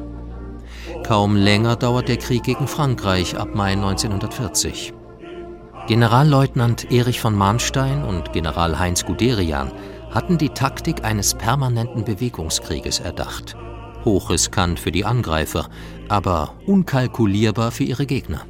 Kaum 1.06 1.36
länger 1.36 1.76
dauert 1.76 2.08
der 2.08 2.18
Krieg 2.18 2.44
gegen 2.44 2.68
Frankreich 2.68 3.38
ab 3.38 3.56
Mai 3.56 3.74
1940. 3.74 4.94
Generalleutnant 5.88 6.92
Erich 6.92 7.22
von 7.22 7.36
Mahnstein 7.36 8.04
und 8.04 8.34
General 8.34 8.78
Heinz 8.78 9.06
Guderian 9.06 9.72
hatten 10.14 10.38
die 10.38 10.50
Taktik 10.50 11.06
eines 11.06 11.34
permanenten 11.36 12.04
Bewegungskrieges 12.04 13.00
erdacht. 13.00 13.56
Hochriskant 14.04 14.80
für 14.80 14.92
die 14.92 15.06
Angreifer, 15.06 15.68
aber 16.10 16.54
unkalkulierbar 16.66 17.72
für 17.72 17.84
ihre 17.84 18.06
Gegner. 18.06 18.42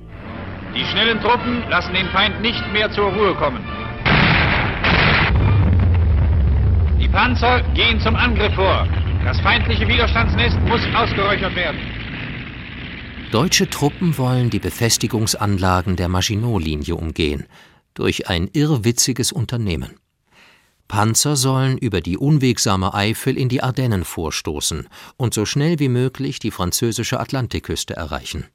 Die 0.75 0.85
schnellen 0.85 1.19
Truppen 1.21 1.63
lassen 1.69 1.93
den 1.93 2.07
Feind 2.09 2.41
nicht 2.41 2.63
mehr 2.73 2.91
zur 2.91 3.11
Ruhe 3.11 3.35
kommen. 3.35 3.63
Die 6.99 7.07
Panzer 7.07 7.61
gehen 7.73 7.99
zum 7.99 8.15
Angriff 8.15 8.53
vor. 8.53 8.87
Das 9.27 9.41
feindliche 9.41 9.85
Widerstandsnest 9.89 10.57
muss 10.61 10.79
ausgeräuchert 10.95 11.53
werden. 11.53 11.81
Deutsche 13.29 13.69
Truppen 13.69 14.17
wollen 14.17 14.49
die 14.49 14.59
Befestigungsanlagen 14.59 15.97
der 15.97 16.07
Maginot-Linie 16.07 16.95
umgehen, 16.95 17.45
durch 17.93 18.29
ein 18.29 18.49
irrwitziges 18.53 19.33
Unternehmen. 19.33 19.99
Panzer 20.87 21.35
sollen 21.35 21.77
über 21.77 21.99
die 21.99 22.17
unwegsame 22.17 22.93
Eifel 22.93 23.37
in 23.37 23.49
die 23.49 23.61
Ardennen 23.61 24.05
vorstoßen 24.05 24.87
und 25.17 25.33
so 25.33 25.45
schnell 25.45 25.77
wie 25.79 25.89
möglich 25.89 26.39
die 26.39 26.51
französische 26.51 27.19
Atlantikküste 27.19 27.97
erreichen. 27.97 28.45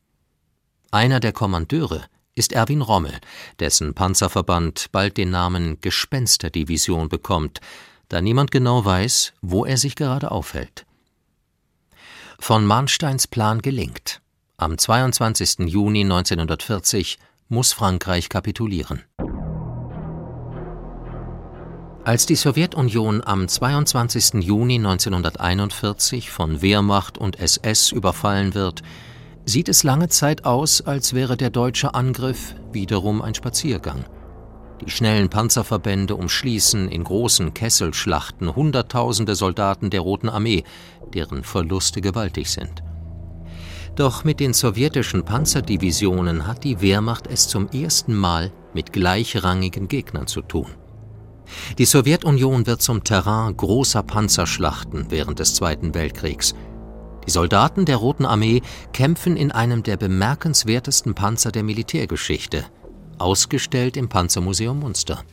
Einer 0.90 1.20
der 1.20 1.32
Kommandeure 1.32 2.06
ist 2.34 2.54
Erwin 2.54 2.80
Rommel, 2.80 3.18
dessen 3.60 3.92
Panzerverband 3.92 4.86
bald 4.90 5.18
den 5.18 5.28
Namen 5.32 5.82
Gespensterdivision 5.82 7.10
bekommt, 7.10 7.60
da 8.12 8.20
niemand 8.20 8.50
genau 8.50 8.84
weiß, 8.84 9.32
wo 9.40 9.64
er 9.64 9.78
sich 9.78 9.96
gerade 9.96 10.30
aufhält. 10.30 10.84
Von 12.38 12.66
Mahnsteins 12.66 13.26
Plan 13.26 13.62
gelingt. 13.62 14.20
Am 14.58 14.76
22. 14.76 15.60
Juni 15.60 16.02
1940 16.02 17.18
muss 17.48 17.72
Frankreich 17.72 18.28
kapitulieren. 18.28 19.02
Als 22.04 22.26
die 22.26 22.34
Sowjetunion 22.34 23.22
am 23.24 23.48
22. 23.48 24.42
Juni 24.42 24.74
1941 24.74 26.30
von 26.30 26.60
Wehrmacht 26.60 27.16
und 27.16 27.38
SS 27.38 27.92
überfallen 27.92 28.54
wird, 28.54 28.82
sieht 29.46 29.68
es 29.68 29.84
lange 29.84 30.08
Zeit 30.08 30.44
aus, 30.44 30.82
als 30.82 31.14
wäre 31.14 31.36
der 31.36 31.50
deutsche 31.50 31.94
Angriff 31.94 32.56
wiederum 32.72 33.22
ein 33.22 33.34
Spaziergang. 33.34 34.04
Die 34.84 34.90
schnellen 34.90 35.28
Panzerverbände 35.28 36.16
umschließen 36.16 36.88
in 36.88 37.04
großen 37.04 37.54
Kesselschlachten 37.54 38.56
Hunderttausende 38.56 39.36
Soldaten 39.36 39.90
der 39.90 40.00
Roten 40.00 40.28
Armee, 40.28 40.64
deren 41.14 41.44
Verluste 41.44 42.00
gewaltig 42.00 42.50
sind. 42.50 42.82
Doch 43.94 44.24
mit 44.24 44.40
den 44.40 44.54
sowjetischen 44.54 45.24
Panzerdivisionen 45.24 46.46
hat 46.46 46.64
die 46.64 46.80
Wehrmacht 46.80 47.28
es 47.28 47.46
zum 47.46 47.68
ersten 47.68 48.14
Mal 48.14 48.50
mit 48.74 48.92
gleichrangigen 48.92 49.86
Gegnern 49.86 50.26
zu 50.26 50.42
tun. 50.42 50.66
Die 51.78 51.84
Sowjetunion 51.84 52.66
wird 52.66 52.82
zum 52.82 53.04
Terrain 53.04 53.56
großer 53.56 54.02
Panzerschlachten 54.02 55.06
während 55.10 55.38
des 55.38 55.54
Zweiten 55.54 55.94
Weltkriegs. 55.94 56.54
Die 57.26 57.30
Soldaten 57.30 57.84
der 57.84 57.98
Roten 57.98 58.24
Armee 58.24 58.62
kämpfen 58.92 59.36
in 59.36 59.52
einem 59.52 59.82
der 59.84 59.96
bemerkenswertesten 59.96 61.14
Panzer 61.14 61.52
der 61.52 61.62
Militärgeschichte, 61.62 62.64
ausgestellt 63.18 63.96
im 63.96 64.08
Panzermuseum 64.08 64.80
Munster. 64.80 65.24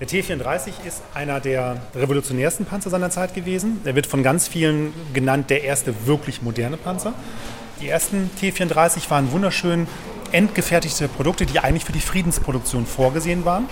Der 0.00 0.08
T-34 0.08 0.72
ist 0.86 1.02
einer 1.14 1.38
der 1.38 1.80
revolutionärsten 1.94 2.66
Panzer 2.66 2.90
seiner 2.90 3.10
Zeit 3.10 3.32
gewesen. 3.32 3.80
Er 3.84 3.94
wird 3.94 4.06
von 4.06 4.24
ganz 4.24 4.48
vielen 4.48 4.92
genannt 5.12 5.50
der 5.50 5.62
erste 5.62 5.94
wirklich 6.06 6.42
moderne 6.42 6.76
Panzer. 6.76 7.14
Die 7.80 7.88
ersten 7.88 8.28
T-34 8.40 9.08
waren 9.10 9.30
wunderschön 9.30 9.86
endgefertigte 10.32 11.06
Produkte, 11.06 11.46
die 11.46 11.60
eigentlich 11.60 11.84
für 11.84 11.92
die 11.92 12.00
Friedensproduktion 12.00 12.86
vorgesehen 12.86 13.44
waren. 13.44 13.68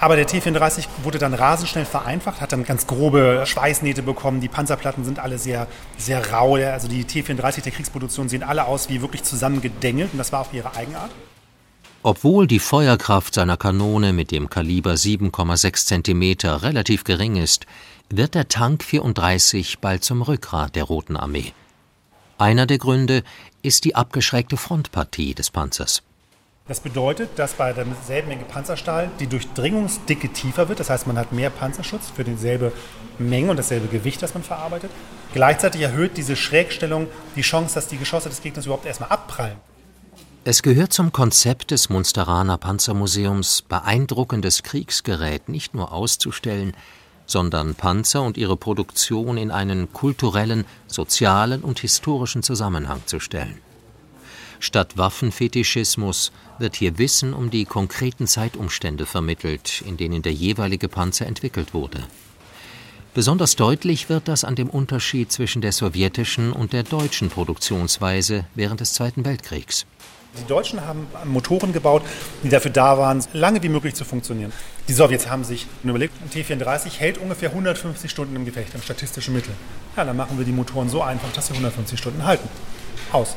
Aber 0.00 0.16
der 0.16 0.26
T-34 0.26 0.86
wurde 1.02 1.18
dann 1.18 1.34
rasend 1.34 1.68
schnell 1.68 1.84
vereinfacht, 1.84 2.40
hat 2.40 2.52
dann 2.52 2.64
ganz 2.64 2.86
grobe 2.86 3.42
Schweißnähte 3.44 4.02
bekommen. 4.02 4.40
Die 4.40 4.48
Panzerplatten 4.48 5.04
sind 5.04 5.18
alle 5.18 5.38
sehr, 5.38 5.66
sehr 5.96 6.32
rau. 6.32 6.54
Also 6.54 6.88
die 6.88 7.04
T-34 7.04 7.62
der 7.62 7.72
Kriegsproduktion 7.72 8.28
sehen 8.28 8.42
alle 8.42 8.66
aus 8.66 8.88
wie 8.88 9.02
wirklich 9.02 9.24
zusammengedengelt 9.24 10.12
und 10.12 10.18
das 10.18 10.32
war 10.32 10.40
auch 10.40 10.52
ihre 10.52 10.74
Eigenart. 10.76 11.10
Obwohl 12.04 12.46
die 12.46 12.60
Feuerkraft 12.60 13.34
seiner 13.34 13.56
Kanone 13.56 14.12
mit 14.12 14.30
dem 14.30 14.48
Kaliber 14.48 14.92
7,6 14.92 16.04
cm 16.04 16.48
relativ 16.62 17.02
gering 17.02 17.36
ist, 17.36 17.66
wird 18.08 18.36
der 18.36 18.48
Tank 18.48 18.84
34 18.84 19.80
bald 19.80 20.04
zum 20.04 20.22
Rückgrat 20.22 20.76
der 20.76 20.84
Roten 20.84 21.16
Armee. 21.16 21.52
Einer 22.38 22.66
der 22.66 22.78
Gründe 22.78 23.24
ist 23.62 23.84
die 23.84 23.96
abgeschrägte 23.96 24.56
Frontpartie 24.56 25.34
des 25.34 25.50
Panzers. 25.50 26.02
Das 26.68 26.80
bedeutet, 26.80 27.30
dass 27.36 27.54
bei 27.54 27.72
derselben 27.72 28.28
Menge 28.28 28.44
Panzerstahl 28.44 29.10
die 29.18 29.26
Durchdringungsdicke 29.26 30.28
tiefer 30.28 30.68
wird. 30.68 30.78
Das 30.78 30.90
heißt, 30.90 31.06
man 31.08 31.18
hat 31.18 31.32
mehr 31.32 31.50
Panzerschutz 31.50 32.10
für 32.14 32.22
dieselbe 32.22 32.72
Menge 33.18 33.50
und 33.50 33.56
dasselbe 33.56 33.88
Gewicht, 33.88 34.22
das 34.22 34.34
man 34.34 34.44
verarbeitet. 34.44 34.92
Gleichzeitig 35.32 35.80
erhöht 35.80 36.16
diese 36.16 36.36
Schrägstellung 36.36 37.08
die 37.34 37.42
Chance, 37.42 37.74
dass 37.74 37.88
die 37.88 37.98
Geschosse 37.98 38.28
des 38.28 38.40
Gegners 38.40 38.66
überhaupt 38.66 38.86
erstmal 38.86 39.10
abprallen. 39.10 39.56
Es 40.44 40.62
gehört 40.62 40.92
zum 40.92 41.12
Konzept 41.12 41.72
des 41.72 41.90
Munsteraner 41.90 42.58
Panzermuseums, 42.58 43.62
beeindruckendes 43.62 44.62
Kriegsgerät 44.62 45.48
nicht 45.48 45.74
nur 45.74 45.92
auszustellen, 45.92 46.74
sondern 47.26 47.74
Panzer 47.74 48.22
und 48.22 48.38
ihre 48.38 48.56
Produktion 48.56 49.36
in 49.36 49.50
einen 49.50 49.92
kulturellen, 49.92 50.64
sozialen 50.86 51.62
und 51.62 51.80
historischen 51.80 52.42
Zusammenhang 52.42 53.02
zu 53.04 53.20
stellen. 53.20 53.58
Statt 54.60 54.96
Waffenfetischismus 54.96 56.32
wird 56.58 56.76
hier 56.76 56.98
Wissen 56.98 57.34
um 57.34 57.50
die 57.50 57.64
konkreten 57.64 58.26
Zeitumstände 58.26 59.06
vermittelt, 59.06 59.82
in 59.86 59.96
denen 59.96 60.22
der 60.22 60.32
jeweilige 60.32 60.88
Panzer 60.88 61.26
entwickelt 61.26 61.74
wurde. 61.74 62.02
Besonders 63.12 63.56
deutlich 63.56 64.08
wird 64.08 64.28
das 64.28 64.44
an 64.44 64.54
dem 64.54 64.70
Unterschied 64.70 65.30
zwischen 65.32 65.62
der 65.62 65.72
sowjetischen 65.72 66.52
und 66.52 66.72
der 66.72 66.84
deutschen 66.84 67.28
Produktionsweise 67.28 68.46
während 68.54 68.80
des 68.80 68.94
Zweiten 68.94 69.24
Weltkriegs. 69.24 69.84
Die 70.36 70.46
Deutschen 70.46 70.84
haben 70.84 71.06
Motoren 71.24 71.72
gebaut, 71.72 72.02
die 72.42 72.50
dafür 72.50 72.70
da 72.70 72.98
waren, 72.98 73.24
lange 73.32 73.62
wie 73.62 73.70
möglich 73.70 73.94
zu 73.94 74.04
funktionieren. 74.04 74.52
Die 74.86 74.92
Sowjets 74.92 75.28
haben 75.28 75.42
sich 75.42 75.66
überlegt, 75.82 76.14
ein 76.22 76.30
T-34 76.30 76.98
hält 76.98 77.18
ungefähr 77.18 77.48
150 77.48 78.10
Stunden 78.10 78.36
im 78.36 78.44
Gefecht, 78.44 78.74
im 78.74 78.82
statistischen 78.82 79.34
Mittel. 79.34 79.52
Ja, 79.96 80.04
dann 80.04 80.16
machen 80.16 80.38
wir 80.38 80.44
die 80.44 80.52
Motoren 80.52 80.88
so 80.88 81.02
einfach, 81.02 81.32
dass 81.32 81.46
sie 81.46 81.54
150 81.54 81.98
Stunden 81.98 82.24
halten. 82.24 82.48
Aus. 83.10 83.36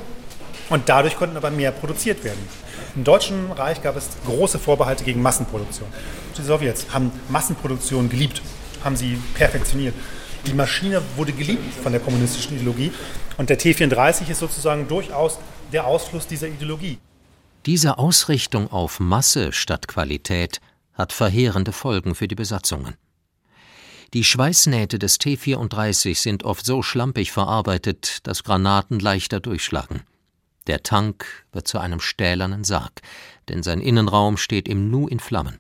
Und 0.70 0.90
dadurch 0.90 1.16
konnten 1.16 1.38
aber 1.38 1.50
mehr 1.50 1.72
produziert 1.72 2.24
werden. 2.24 2.40
Im 2.96 3.04
Deutschen 3.04 3.52
Reich 3.52 3.82
gab 3.82 3.96
es 3.96 4.10
große 4.26 4.60
Vorbehalte 4.60 5.04
gegen 5.04 5.22
Massenproduktion. 5.22 5.88
Die 6.38 6.42
Sowjets 6.42 6.88
haben 6.92 7.12
Massenproduktion 7.30 8.10
geliebt, 8.10 8.42
haben 8.84 8.96
sie 8.96 9.18
perfektioniert. 9.34 9.96
Die 10.46 10.54
Maschine 10.54 11.02
wurde 11.16 11.32
geliebt 11.32 11.74
von 11.82 11.92
der 11.92 12.02
kommunistischen 12.02 12.56
Ideologie 12.56 12.92
und 13.38 13.50
der 13.50 13.58
T-34 13.58 14.30
ist 14.30 14.40
sozusagen 14.40 14.88
durchaus 14.88 15.40
der 15.72 15.88
Ausfluss 15.88 16.28
dieser 16.28 16.48
Ideologie. 16.48 17.00
Diese 17.66 17.98
Ausrichtung 17.98 18.72
auf 18.72 19.00
Masse 19.00 19.54
statt 19.54 19.88
Qualität 19.88 20.60
hat 20.94 21.14
verheerende 21.14 21.72
Folgen 21.72 22.16
für 22.16 22.28
die 22.28 22.36
Besatzungen. 22.36 22.96
Die 24.14 24.26
Schweißnähte 24.26 25.00
des 25.00 25.20
T-34 25.20 26.16
sind 26.16 26.44
oft 26.44 26.66
so 26.66 26.82
schlampig 26.82 27.32
verarbeitet, 27.32 28.28
dass 28.28 28.44
Granaten 28.44 29.00
leichter 29.00 29.40
durchschlagen. 29.40 30.02
Der 30.68 30.84
Tank 30.84 31.46
wird 31.54 31.68
zu 31.68 31.80
einem 31.80 32.02
stählernen 32.02 32.64
Sarg, 32.64 33.02
denn 33.48 33.64
sein 33.64 33.80
Innenraum 33.80 34.38
steht 34.38 34.68
im 34.68 34.90
Nu 34.90 35.08
in 35.08 35.20
Flammen. 35.20 35.60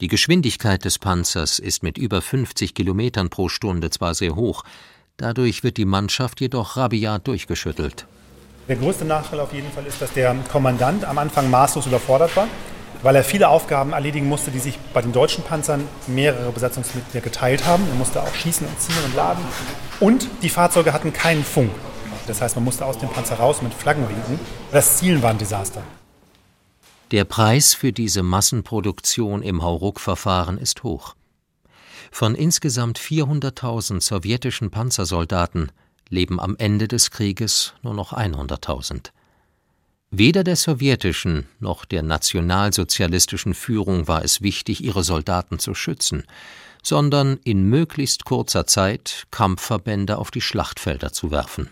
Die 0.00 0.08
Geschwindigkeit 0.08 0.84
des 0.86 0.98
Panzers 0.98 1.58
ist 1.58 1.82
mit 1.82 1.98
über 1.98 2.22
50 2.22 2.74
Kilometern 2.74 3.28
pro 3.28 3.50
Stunde 3.50 3.90
zwar 3.90 4.14
sehr 4.14 4.34
hoch, 4.34 4.64
dadurch 5.18 5.62
wird 5.62 5.76
die 5.76 5.84
Mannschaft 5.84 6.40
jedoch 6.40 6.78
rabiat 6.78 7.28
durchgeschüttelt. 7.28 8.06
Der 8.68 8.76
größte 8.76 9.04
Nachteil 9.04 9.40
auf 9.40 9.52
jeden 9.52 9.70
Fall 9.72 9.86
ist, 9.86 10.00
dass 10.00 10.12
der 10.12 10.34
Kommandant 10.50 11.04
am 11.04 11.18
Anfang 11.18 11.50
maßlos 11.50 11.86
überfordert 11.86 12.36
war, 12.36 12.46
weil 13.02 13.16
er 13.16 13.24
viele 13.24 13.48
Aufgaben 13.48 13.92
erledigen 13.92 14.28
musste, 14.28 14.50
die 14.50 14.58
sich 14.58 14.78
bei 14.92 15.02
den 15.02 15.12
deutschen 15.12 15.42
Panzern 15.42 15.88
mehrere 16.06 16.52
Besatzungsmitglieder 16.52 17.22
geteilt 17.22 17.66
haben. 17.66 17.86
Er 17.88 17.94
musste 17.94 18.22
auch 18.22 18.34
schießen 18.34 18.66
und 18.66 18.80
ziehen 18.80 19.04
und 19.04 19.14
laden. 19.16 19.42
Und 19.98 20.28
die 20.42 20.48
Fahrzeuge 20.48 20.92
hatten 20.92 21.12
keinen 21.12 21.44
Funk. 21.44 21.70
Das 22.26 22.40
heißt, 22.40 22.54
man 22.54 22.64
musste 22.64 22.84
aus 22.84 22.98
dem 22.98 23.08
Panzer 23.08 23.36
raus 23.36 23.62
mit 23.62 23.74
Flaggen 23.74 24.08
winken. 24.08 24.38
Das 24.70 24.98
Zielen 24.98 25.22
war 25.22 25.30
ein 25.30 25.38
Desaster. 25.38 25.82
Der 27.10 27.24
Preis 27.24 27.74
für 27.74 27.92
diese 27.92 28.22
Massenproduktion 28.22 29.42
im 29.42 29.64
Hauruck-Verfahren 29.64 30.58
ist 30.58 30.84
hoch. 30.84 31.16
Von 32.12 32.36
insgesamt 32.36 33.00
400.000 33.00 34.00
sowjetischen 34.00 34.70
Panzersoldaten 34.70 35.72
leben 36.10 36.38
am 36.38 36.56
Ende 36.58 36.88
des 36.88 37.10
Krieges 37.10 37.72
nur 37.82 37.94
noch 37.94 38.12
100.000. 38.12 39.10
Weder 40.10 40.42
der 40.42 40.56
sowjetischen 40.56 41.46
noch 41.60 41.84
der 41.84 42.02
nationalsozialistischen 42.02 43.54
Führung 43.54 44.08
war 44.08 44.24
es 44.24 44.42
wichtig, 44.42 44.82
ihre 44.82 45.04
Soldaten 45.04 45.60
zu 45.60 45.72
schützen, 45.72 46.24
sondern 46.82 47.38
in 47.44 47.62
möglichst 47.62 48.24
kurzer 48.24 48.66
Zeit 48.66 49.26
Kampfverbände 49.30 50.18
auf 50.18 50.32
die 50.32 50.40
Schlachtfelder 50.40 51.12
zu 51.12 51.30
werfen. 51.30 51.70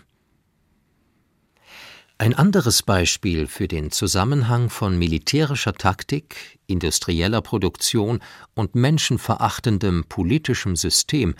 Ein 2.17 2.33
anderes 2.33 2.83
Beispiel 2.83 3.47
für 3.47 3.67
den 3.67 3.91
Zusammenhang 3.91 4.69
von 4.69 4.97
militärischer 4.97 5.73
Taktik, 5.73 6.59
industrieller 6.67 7.41
Produktion 7.41 8.19
und 8.55 8.75
menschenverachtendem 8.75 10.03
politischem 10.09 10.75
System 10.75 11.35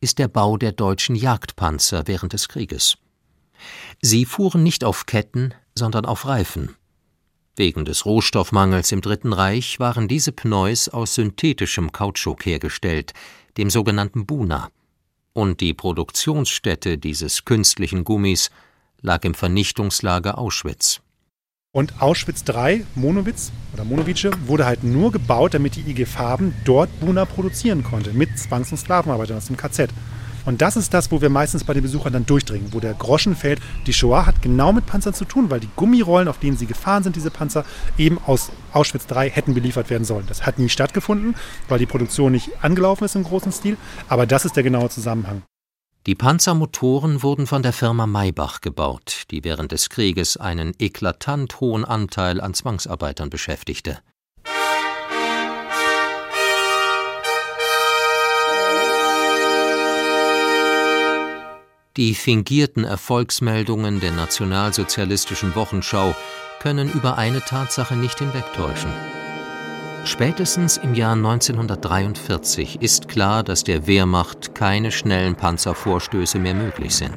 ist 0.00 0.18
der 0.18 0.28
Bau 0.28 0.56
der 0.56 0.72
deutschen 0.72 1.14
Jagdpanzer 1.14 2.06
während 2.06 2.32
des 2.32 2.48
Krieges. 2.48 2.96
Sie 4.00 4.24
fuhren 4.24 4.62
nicht 4.62 4.84
auf 4.84 5.06
Ketten, 5.06 5.54
sondern 5.74 6.06
auf 6.06 6.26
Reifen. 6.26 6.74
Wegen 7.56 7.84
des 7.84 8.06
Rohstoffmangels 8.06 8.92
im 8.92 9.02
Dritten 9.02 9.32
Reich 9.32 9.78
waren 9.80 10.08
diese 10.08 10.32
Pneus 10.32 10.88
aus 10.88 11.14
synthetischem 11.16 11.92
Kautschuk 11.92 12.46
hergestellt, 12.46 13.12
dem 13.58 13.68
sogenannten 13.68 14.24
Buna. 14.24 14.70
Und 15.32 15.60
die 15.60 15.74
Produktionsstätte 15.74 16.96
dieses 16.96 17.44
künstlichen 17.44 18.04
Gummis 18.04 18.50
lag 19.02 19.24
im 19.24 19.34
Vernichtungslager 19.34 20.38
Auschwitz. 20.38 21.00
Und 21.72 22.02
Auschwitz 22.02 22.42
III, 22.48 22.84
Monowitz 22.96 23.52
oder 23.72 23.84
Monowice, 23.84 24.30
wurde 24.46 24.66
halt 24.66 24.82
nur 24.82 25.12
gebaut, 25.12 25.54
damit 25.54 25.76
die 25.76 25.88
IG 25.88 26.04
Farben 26.04 26.52
dort 26.64 26.90
Buna 26.98 27.24
produzieren 27.24 27.84
konnte, 27.84 28.12
mit 28.12 28.36
Zwangs- 28.36 28.72
und 28.72 28.78
Sklavenarbeitern 28.78 29.36
aus 29.36 29.46
dem 29.46 29.56
KZ. 29.56 29.90
Und 30.46 30.62
das 30.62 30.76
ist 30.76 30.92
das, 30.92 31.12
wo 31.12 31.20
wir 31.20 31.28
meistens 31.28 31.62
bei 31.62 31.72
den 31.72 31.84
Besuchern 31.84 32.12
dann 32.12 32.26
durchdringen, 32.26 32.72
wo 32.72 32.80
der 32.80 32.94
Groschen 32.94 33.36
fällt. 33.36 33.60
Die 33.86 33.92
Shoah 33.92 34.26
hat 34.26 34.42
genau 34.42 34.72
mit 34.72 34.86
Panzern 34.86 35.14
zu 35.14 35.24
tun, 35.24 35.48
weil 35.48 35.60
die 35.60 35.68
Gummirollen, 35.76 36.26
auf 36.26 36.40
denen 36.40 36.56
sie 36.56 36.66
gefahren 36.66 37.04
sind, 37.04 37.14
diese 37.14 37.30
Panzer, 37.30 37.64
eben 37.96 38.18
aus 38.26 38.50
Auschwitz 38.72 39.06
III 39.08 39.30
hätten 39.30 39.54
beliefert 39.54 39.90
werden 39.90 40.04
sollen. 40.04 40.26
Das 40.26 40.46
hat 40.46 40.58
nie 40.58 40.70
stattgefunden, 40.70 41.36
weil 41.68 41.78
die 41.78 41.86
Produktion 41.86 42.32
nicht 42.32 42.50
angelaufen 42.64 43.04
ist 43.04 43.14
im 43.14 43.22
großen 43.22 43.52
Stil. 43.52 43.76
Aber 44.08 44.26
das 44.26 44.44
ist 44.44 44.56
der 44.56 44.64
genaue 44.64 44.88
Zusammenhang. 44.88 45.42
Die 46.06 46.14
Panzermotoren 46.14 47.22
wurden 47.22 47.46
von 47.46 47.62
der 47.62 47.74
Firma 47.74 48.06
Maybach 48.06 48.62
gebaut, 48.62 49.24
die 49.30 49.44
während 49.44 49.70
des 49.70 49.90
Krieges 49.90 50.38
einen 50.38 50.72
eklatant 50.78 51.60
hohen 51.60 51.84
Anteil 51.84 52.40
an 52.40 52.54
Zwangsarbeitern 52.54 53.28
beschäftigte. 53.28 53.98
Die 61.98 62.14
fingierten 62.14 62.84
Erfolgsmeldungen 62.84 64.00
der 64.00 64.12
nationalsozialistischen 64.12 65.54
Wochenschau 65.54 66.14
können 66.60 66.90
über 66.90 67.18
eine 67.18 67.40
Tatsache 67.40 67.94
nicht 67.94 68.20
hinwegtäuschen. 68.20 68.90
Spätestens 70.04 70.78
im 70.78 70.94
Jahr 70.94 71.12
1943 71.12 72.80
ist 72.80 73.08
klar, 73.08 73.42
dass 73.42 73.64
der 73.64 73.86
Wehrmacht 73.86 74.54
keine 74.54 74.90
schnellen 74.90 75.36
Panzervorstöße 75.36 76.38
mehr 76.38 76.54
möglich 76.54 76.94
sind. 76.94 77.16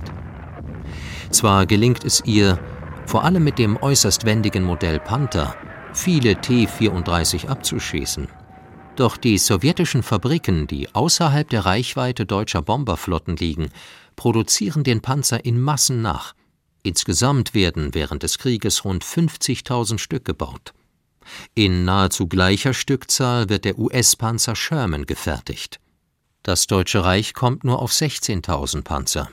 Zwar 1.31 1.65
gelingt 1.65 2.03
es 2.03 2.21
ihr, 2.25 2.59
vor 3.05 3.23
allem 3.23 3.43
mit 3.43 3.57
dem 3.57 3.77
äußerst 3.77 4.25
wendigen 4.25 4.63
Modell 4.63 4.99
Panther, 4.99 5.55
viele 5.93 6.35
T-34 6.35 7.47
abzuschießen. 7.47 8.27
Doch 8.95 9.17
die 9.17 9.37
sowjetischen 9.37 10.03
Fabriken, 10.03 10.67
die 10.67 10.93
außerhalb 10.93 11.49
der 11.49 11.65
Reichweite 11.65 12.25
deutscher 12.25 12.61
Bomberflotten 12.61 13.37
liegen, 13.37 13.69
produzieren 14.15 14.83
den 14.83 15.01
Panzer 15.01 15.43
in 15.45 15.59
Massen 15.59 16.01
nach. 16.01 16.33
Insgesamt 16.83 17.53
werden 17.53 17.93
während 17.93 18.23
des 18.23 18.37
Krieges 18.37 18.85
rund 18.85 19.03
50.000 19.03 19.97
Stück 19.97 20.25
gebaut. 20.25 20.73
In 21.55 21.85
nahezu 21.85 22.27
gleicher 22.27 22.73
Stückzahl 22.73 23.49
wird 23.49 23.65
der 23.65 23.77
US-Panzer 23.77 24.55
Sherman 24.55 25.05
gefertigt. 25.05 25.79
Das 26.43 26.67
Deutsche 26.67 27.03
Reich 27.03 27.33
kommt 27.33 27.63
nur 27.63 27.81
auf 27.81 27.91
16.000 27.91 28.83
Panzer. 28.83 29.29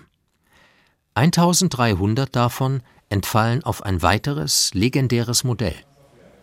1.300 1.17 2.31
davon 2.31 2.83
entfallen 3.09 3.65
auf 3.65 3.83
ein 3.83 4.03
weiteres 4.03 4.71
legendäres 4.75 5.43
Modell, 5.45 5.75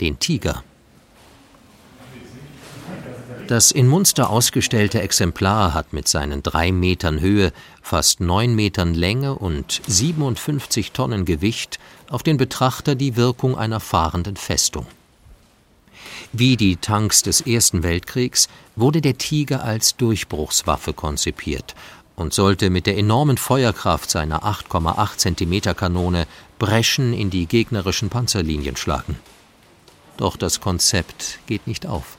den 0.02 0.20
Tiger. 0.20 0.64
Das 3.48 3.72
in 3.72 3.88
Munster 3.88 4.30
ausgestellte 4.30 5.00
Exemplar 5.00 5.74
hat 5.74 5.94
mit 5.94 6.10
seinen 6.10 6.44
drei 6.44 6.74
Metern 6.74 7.22
Höhe, 7.22 7.54
fast 7.82 8.20
neun 8.20 8.56
Metern 8.56 8.94
Länge 8.94 9.36
und 9.36 9.82
57 9.88 10.92
Tonnen 10.92 11.24
Gewicht 11.24 11.80
auf 12.10 12.24
den 12.24 12.36
Betrachter 12.36 12.96
die 12.96 13.16
Wirkung 13.16 13.58
einer 13.58 13.80
fahrenden 13.80 14.36
Festung. 14.36 14.86
Wie 16.34 16.58
die 16.58 16.76
Tanks 16.76 17.24
des 17.24 17.42
Ersten 17.42 17.84
Weltkriegs 17.84 18.50
wurde 18.76 19.02
der 19.02 19.18
Tiger 19.18 19.64
als 19.64 19.96
Durchbruchswaffe 19.96 20.94
konzipiert 20.94 21.74
und 22.18 22.34
sollte 22.34 22.70
mit 22.70 22.86
der 22.86 22.98
enormen 22.98 23.38
Feuerkraft 23.38 24.10
seiner 24.10 24.44
8,8 24.44 25.18
Zentimeter 25.18 25.74
Kanone 25.74 26.28
Breschen 26.60 27.14
in 27.14 27.30
die 27.30 27.46
gegnerischen 27.46 28.10
Panzerlinien 28.10 28.76
schlagen. 28.76 29.18
Doch 30.18 30.36
das 30.36 30.60
Konzept 30.60 31.40
geht 31.48 31.66
nicht 31.66 31.86
auf. 31.86 32.18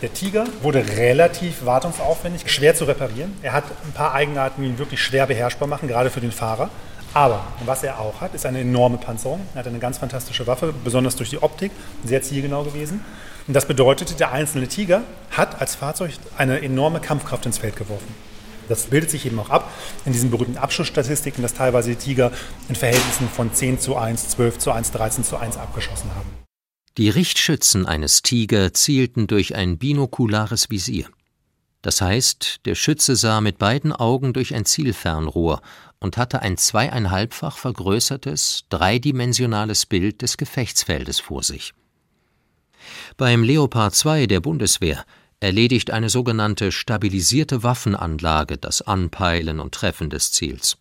Der 0.00 0.14
Tiger 0.14 0.46
wurde 0.62 0.86
relativ 0.96 1.64
wartungsaufwendig, 1.64 2.50
schwer 2.50 2.74
zu 2.74 2.84
reparieren. 2.84 3.36
Er 3.42 3.52
hat 3.52 3.64
ein 3.84 3.92
paar 3.92 4.14
Eigenarten, 4.14 4.62
die 4.62 4.68
ihn 4.68 4.78
wirklich 4.78 5.02
schwer 5.02 5.26
beherrschbar 5.26 5.68
machen, 5.68 5.88
gerade 5.88 6.10
für 6.10 6.20
den 6.20 6.32
Fahrer. 6.32 6.70
Aber 7.12 7.44
was 7.64 7.82
er 7.82 7.98
auch 7.98 8.20
hat, 8.20 8.34
ist 8.34 8.46
eine 8.46 8.60
enorme 8.60 8.98
Panzerung. 8.98 9.40
Er 9.54 9.60
hat 9.60 9.66
eine 9.66 9.80
ganz 9.80 9.98
fantastische 9.98 10.46
Waffe, 10.46 10.72
besonders 10.84 11.16
durch 11.16 11.30
die 11.30 11.42
Optik, 11.42 11.72
sehr 12.04 12.22
zielgenau 12.22 12.62
gewesen. 12.62 13.04
Und 13.48 13.54
das 13.54 13.66
bedeutete, 13.66 14.14
der 14.14 14.32
einzelne 14.32 14.68
Tiger 14.68 15.02
hat 15.30 15.60
als 15.60 15.74
Fahrzeug 15.74 16.12
eine 16.36 16.60
enorme 16.62 17.00
Kampfkraft 17.00 17.46
ins 17.46 17.58
Feld 17.58 17.74
geworfen. 17.74 18.14
Das 18.68 18.84
bildet 18.84 19.10
sich 19.10 19.26
eben 19.26 19.40
auch 19.40 19.50
ab 19.50 19.68
in 20.04 20.12
diesen 20.12 20.30
berühmten 20.30 20.56
Abschussstatistiken, 20.56 21.42
dass 21.42 21.54
teilweise 21.54 21.90
die 21.90 21.96
Tiger 21.96 22.30
in 22.68 22.76
Verhältnissen 22.76 23.28
von 23.28 23.52
10 23.52 23.80
zu 23.80 23.96
1, 23.96 24.28
12 24.28 24.58
zu 24.58 24.70
1, 24.70 24.92
13 24.92 25.24
zu 25.24 25.36
1 25.36 25.56
abgeschossen 25.56 26.10
haben. 26.14 26.30
Die 26.96 27.08
Richtschützen 27.08 27.86
eines 27.86 28.22
Tiger 28.22 28.72
zielten 28.72 29.26
durch 29.26 29.56
ein 29.56 29.78
binokulares 29.78 30.70
Visier. 30.70 31.06
Das 31.82 32.00
heißt, 32.00 32.60
der 32.66 32.74
Schütze 32.74 33.16
sah 33.16 33.40
mit 33.40 33.58
beiden 33.58 33.92
Augen 33.92 34.32
durch 34.32 34.54
ein 34.54 34.66
Zielfernrohr 34.66 35.62
und 35.98 36.16
hatte 36.16 36.42
ein 36.42 36.56
zweieinhalbfach 36.56 37.56
vergrößertes, 37.56 38.64
dreidimensionales 38.68 39.86
Bild 39.86 40.22
des 40.22 40.36
Gefechtsfeldes 40.36 41.20
vor 41.20 41.42
sich. 41.42 41.72
Beim 43.16 43.42
Leopard 43.42 43.94
2 43.94 44.26
der 44.26 44.40
Bundeswehr 44.40 45.04
erledigt 45.40 45.90
eine 45.90 46.10
sogenannte 46.10 46.70
stabilisierte 46.70 47.62
Waffenanlage 47.62 48.58
das 48.58 48.82
Anpeilen 48.82 49.58
und 49.60 49.74
Treffen 49.74 50.10
des 50.10 50.32
Ziels. 50.32 50.76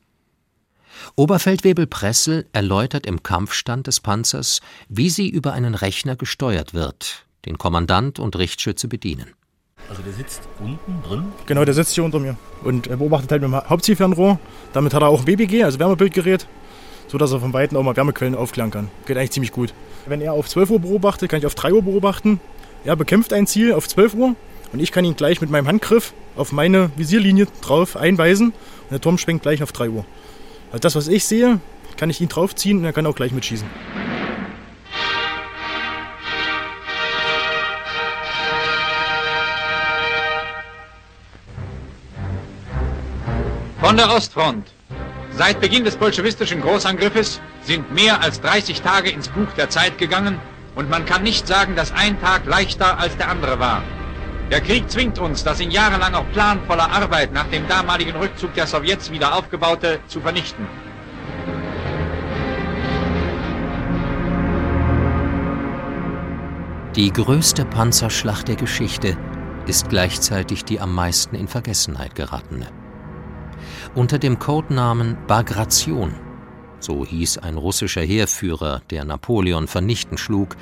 Oberfeldwebel 1.15 1.87
Pressel 1.87 2.45
erläutert 2.51 3.05
im 3.05 3.23
Kampfstand 3.23 3.87
des 3.87 4.01
Panzers, 4.01 4.59
wie 4.89 5.09
sie 5.09 5.29
über 5.29 5.53
einen 5.53 5.75
Rechner 5.75 6.17
gesteuert 6.17 6.73
wird, 6.73 7.25
den 7.45 7.57
Kommandant 7.57 8.19
und 8.19 8.35
Richtschütze 8.37 8.89
bedienen. 8.89 9.33
Also 9.89 10.03
der 10.03 10.13
sitzt 10.13 10.47
unten 10.59 11.01
drin? 11.07 11.23
Genau, 11.47 11.65
der 11.65 11.73
sitzt 11.73 11.95
hier 11.95 12.03
unter 12.03 12.19
mir 12.19 12.35
und 12.63 12.87
er 12.87 12.97
beobachtet 12.97 13.31
halt 13.31 13.41
mit 13.41 13.51
dem 13.51 13.69
Hauptzielfernrohr. 13.69 14.39
Damit 14.71 14.93
hat 14.93 15.01
er 15.01 15.07
auch 15.07 15.19
ein 15.19 15.25
BBG, 15.25 15.63
also 15.63 15.79
Wärmebildgerät, 15.79 16.45
sodass 17.07 17.31
er 17.31 17.39
von 17.39 17.53
Weitem 17.53 17.75
auch 17.75 17.83
mal 17.83 17.95
Wärmequellen 17.95 18.35
aufklären 18.35 18.69
kann. 18.69 18.89
Geht 19.07 19.17
eigentlich 19.17 19.31
ziemlich 19.31 19.51
gut. 19.51 19.73
Wenn 20.05 20.21
er 20.21 20.33
auf 20.33 20.47
12 20.47 20.69
Uhr 20.69 20.79
beobachtet, 20.79 21.29
kann 21.29 21.39
ich 21.39 21.47
auf 21.47 21.55
3 21.55 21.73
Uhr 21.73 21.81
beobachten. 21.81 22.39
Er 22.85 22.95
bekämpft 22.95 23.33
ein 23.33 23.47
Ziel 23.47 23.73
auf 23.73 23.87
12 23.87 24.13
Uhr 24.13 24.35
und 24.71 24.79
ich 24.79 24.91
kann 24.91 25.05
ihn 25.05 25.15
gleich 25.15 25.41
mit 25.41 25.49
meinem 25.49 25.67
Handgriff 25.67 26.13
auf 26.35 26.51
meine 26.51 26.91
Visierlinie 26.95 27.47
drauf 27.61 27.97
einweisen 27.97 28.49
und 28.49 28.91
der 28.91 29.01
Turm 29.01 29.17
schwenkt 29.17 29.41
gleich 29.41 29.63
auf 29.63 29.71
3 29.71 29.89
Uhr. 29.89 30.05
Also 30.71 30.81
das, 30.81 30.95
was 30.95 31.07
ich 31.07 31.25
sehe, 31.25 31.59
kann 31.97 32.11
ich 32.11 32.21
ihn 32.21 32.29
draufziehen 32.29 32.77
und 32.77 32.85
er 32.85 32.93
kann 32.93 33.07
auch 33.07 33.15
gleich 33.15 33.31
mitschießen. 33.31 33.67
Von 43.89 43.97
der 43.97 44.13
Ostfront. 44.13 44.67
Seit 45.31 45.59
Beginn 45.61 45.83
des 45.83 45.95
bolschewistischen 45.95 46.61
Großangriffes 46.61 47.41
sind 47.63 47.91
mehr 47.91 48.21
als 48.21 48.39
30 48.39 48.83
Tage 48.83 49.09
ins 49.09 49.29
Buch 49.29 49.47
der 49.57 49.71
Zeit 49.71 49.97
gegangen 49.97 50.39
und 50.75 50.91
man 50.91 51.07
kann 51.07 51.23
nicht 51.23 51.47
sagen, 51.47 51.75
dass 51.75 51.91
ein 51.91 52.21
Tag 52.21 52.45
leichter 52.45 52.99
als 52.99 53.17
der 53.17 53.29
andere 53.29 53.59
war. 53.59 53.81
Der 54.51 54.61
Krieg 54.61 54.91
zwingt 54.91 55.17
uns, 55.17 55.43
das 55.43 55.59
in 55.59 55.71
jahrelanger 55.71 56.23
planvoller 56.33 56.91
Arbeit 56.91 57.33
nach 57.33 57.47
dem 57.47 57.67
damaligen 57.67 58.15
Rückzug 58.15 58.53
der 58.53 58.67
Sowjets 58.67 59.09
wieder 59.09 59.33
aufgebaute 59.35 59.99
zu 60.07 60.21
vernichten. 60.21 60.67
Die 66.95 67.11
größte 67.11 67.65
Panzerschlacht 67.65 68.49
der 68.49 68.55
Geschichte 68.55 69.17
ist 69.65 69.89
gleichzeitig 69.89 70.63
die 70.63 70.79
am 70.79 70.93
meisten 70.93 71.33
in 71.33 71.47
Vergessenheit 71.47 72.13
geratene. 72.13 72.67
Unter 73.99 74.17
dem 74.17 74.39
Codenamen 74.39 75.17
Bagration, 75.27 76.13
so 76.79 77.05
hieß 77.05 77.39
ein 77.39 77.57
russischer 77.57 77.99
Heerführer, 77.99 78.81
der 78.91 79.03
Napoleon 79.03 79.67
vernichten 79.67 80.17
schlug, 80.17 80.55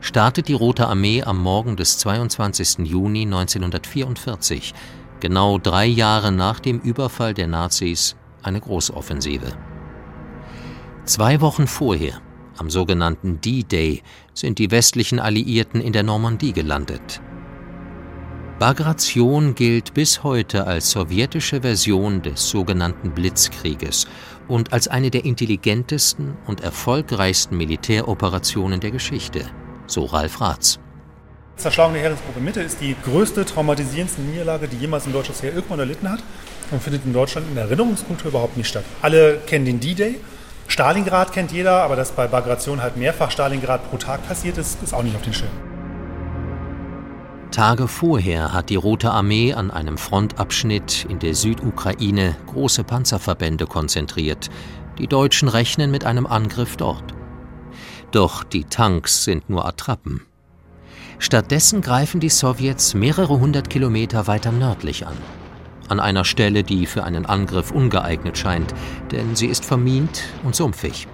startet 0.00 0.46
die 0.46 0.52
Rote 0.52 0.86
Armee 0.86 1.24
am 1.24 1.42
Morgen 1.42 1.76
des 1.76 1.98
22. 1.98 2.86
Juni 2.86 3.22
1944, 3.22 4.74
genau 5.18 5.58
drei 5.58 5.86
Jahre 5.86 6.30
nach 6.30 6.60
dem 6.60 6.78
Überfall 6.78 7.34
der 7.34 7.48
Nazis, 7.48 8.14
eine 8.44 8.60
Großoffensive. 8.60 9.56
Zwei 11.04 11.40
Wochen 11.40 11.66
vorher, 11.66 12.20
am 12.58 12.70
sogenannten 12.70 13.40
D-Day, 13.40 14.04
sind 14.34 14.60
die 14.60 14.70
westlichen 14.70 15.18
Alliierten 15.18 15.80
in 15.80 15.92
der 15.92 16.04
Normandie 16.04 16.52
gelandet. 16.52 17.20
Bagration 18.58 19.54
gilt 19.54 19.94
bis 19.94 20.24
heute 20.24 20.66
als 20.66 20.90
sowjetische 20.90 21.60
Version 21.60 22.22
des 22.22 22.48
sogenannten 22.48 23.12
Blitzkrieges 23.12 24.08
und 24.48 24.72
als 24.72 24.88
eine 24.88 25.12
der 25.12 25.24
intelligentesten 25.24 26.36
und 26.44 26.60
erfolgreichsten 26.62 27.56
Militäroperationen 27.56 28.80
der 28.80 28.90
Geschichte 28.90 29.44
so 29.86 30.06
Ralf 30.06 30.40
Ratz. 30.40 30.80
Zerschlagung 31.56 31.92
der 31.92 32.02
Heeresgruppe 32.02 32.40
Mitte 32.40 32.60
ist 32.60 32.80
die 32.80 32.96
größte, 33.04 33.44
traumatisierendste 33.44 34.22
Niederlage, 34.22 34.66
die 34.66 34.76
jemals 34.76 35.06
ein 35.06 35.12
deutsches 35.12 35.40
Heer 35.40 35.54
irgendwann 35.54 35.78
erlitten 35.78 36.10
hat 36.10 36.20
und 36.72 36.82
findet 36.82 37.04
in 37.04 37.12
Deutschland 37.12 37.46
in 37.48 37.54
der 37.54 37.64
Erinnerungskultur 37.66 38.30
überhaupt 38.30 38.56
nicht 38.56 38.68
statt. 38.68 38.84
Alle 39.02 39.38
kennen 39.46 39.66
den 39.66 39.78
D-Day. 39.78 40.16
Stalingrad 40.66 41.32
kennt 41.32 41.52
jeder, 41.52 41.84
aber 41.84 41.94
dass 41.94 42.10
bei 42.10 42.26
Bagration 42.26 42.82
halt 42.82 42.96
mehrfach 42.96 43.30
Stalingrad 43.30 43.88
pro 43.88 43.98
Tag 43.98 44.26
passiert 44.26 44.58
ist, 44.58 44.82
ist 44.82 44.94
auch 44.94 45.04
nicht 45.04 45.14
auf 45.14 45.22
den 45.22 45.32
Schirm. 45.32 45.67
Tage 47.50 47.88
vorher 47.88 48.52
hat 48.52 48.68
die 48.68 48.76
Rote 48.76 49.10
Armee 49.10 49.54
an 49.54 49.70
einem 49.70 49.96
Frontabschnitt 49.96 51.06
in 51.08 51.18
der 51.18 51.34
Südukraine 51.34 52.36
große 52.46 52.84
Panzerverbände 52.84 53.66
konzentriert. 53.66 54.50
Die 54.98 55.06
Deutschen 55.06 55.48
rechnen 55.48 55.90
mit 55.90 56.04
einem 56.04 56.26
Angriff 56.26 56.76
dort. 56.76 57.14
Doch 58.12 58.44
die 58.44 58.64
Tanks 58.64 59.24
sind 59.24 59.48
nur 59.48 59.66
Attrappen. 59.66 60.22
Stattdessen 61.18 61.80
greifen 61.80 62.20
die 62.20 62.28
Sowjets 62.28 62.94
mehrere 62.94 63.40
hundert 63.40 63.70
Kilometer 63.70 64.26
weiter 64.26 64.52
nördlich 64.52 65.06
an. 65.06 65.16
An 65.88 66.00
einer 66.00 66.24
Stelle, 66.24 66.62
die 66.62 66.84
für 66.84 67.04
einen 67.04 67.24
Angriff 67.24 67.70
ungeeignet 67.70 68.36
scheint, 68.36 68.74
denn 69.10 69.34
sie 69.34 69.46
ist 69.46 69.64
vermint 69.64 70.22
und 70.44 70.54
sumpfig. 70.54 71.08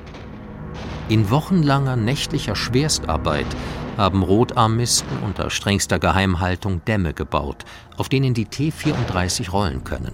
In 1.09 1.31
wochenlanger 1.31 1.97
nächtlicher 1.97 2.57
Schwerstarbeit 2.57 3.47
haben 3.97 4.23
Rotarmisten 4.23 5.19
unter 5.25 5.51
strengster 5.51 5.99
Geheimhaltung 5.99 6.85
Dämme 6.85 7.15
gebaut, 7.15 7.65
auf 7.97 8.09
denen 8.09 8.35
die 8.35 8.47
T-34 8.47 9.51
rollen 9.51 9.85
können. 9.85 10.13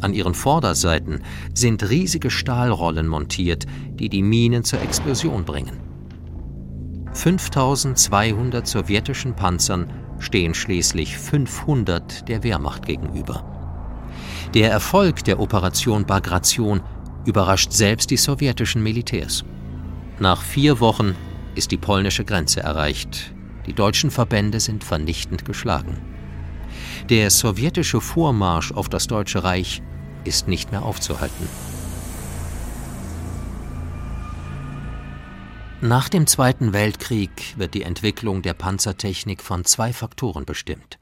An 0.00 0.14
ihren 0.14 0.34
Vorderseiten 0.34 1.22
sind 1.54 1.88
riesige 1.88 2.30
Stahlrollen 2.30 3.06
montiert, 3.06 3.66
die 3.94 4.08
die 4.08 4.22
Minen 4.22 4.64
zur 4.64 4.80
Explosion 4.80 5.44
bringen. 5.44 5.78
5200 7.12 8.66
sowjetischen 8.66 9.34
Panzern 9.34 9.90
stehen 10.18 10.54
schließlich 10.54 11.18
500 11.18 12.28
der 12.28 12.42
Wehrmacht 12.42 12.86
gegenüber. 12.86 13.44
Der 14.54 14.70
Erfolg 14.70 15.24
der 15.24 15.40
Operation 15.40 16.06
Bagration 16.06 16.80
überrascht 17.26 17.72
selbst 17.72 18.10
die 18.10 18.16
sowjetischen 18.16 18.82
Militärs. 18.82 19.44
Nach 20.18 20.42
vier 20.42 20.80
Wochen 20.80 21.14
ist 21.54 21.70
die 21.70 21.76
polnische 21.76 22.24
Grenze 22.24 22.60
erreicht. 22.60 23.34
Die 23.66 23.72
deutschen 23.72 24.10
Verbände 24.10 24.60
sind 24.60 24.84
vernichtend 24.84 25.44
geschlagen. 25.44 26.00
Der 27.08 27.30
sowjetische 27.30 28.00
Vormarsch 28.00 28.72
auf 28.72 28.88
das 28.88 29.06
Deutsche 29.06 29.44
Reich 29.44 29.82
ist 30.24 30.48
nicht 30.48 30.70
mehr 30.70 30.82
aufzuhalten. 30.82 31.48
Nach 35.82 36.10
dem 36.10 36.26
Zweiten 36.26 36.74
Weltkrieg 36.74 37.54
wird 37.56 37.72
die 37.72 37.82
Entwicklung 37.82 38.42
der 38.42 38.52
Panzertechnik 38.52 39.42
von 39.42 39.64
zwei 39.64 39.94
Faktoren 39.94 40.44
bestimmt. 40.44 40.98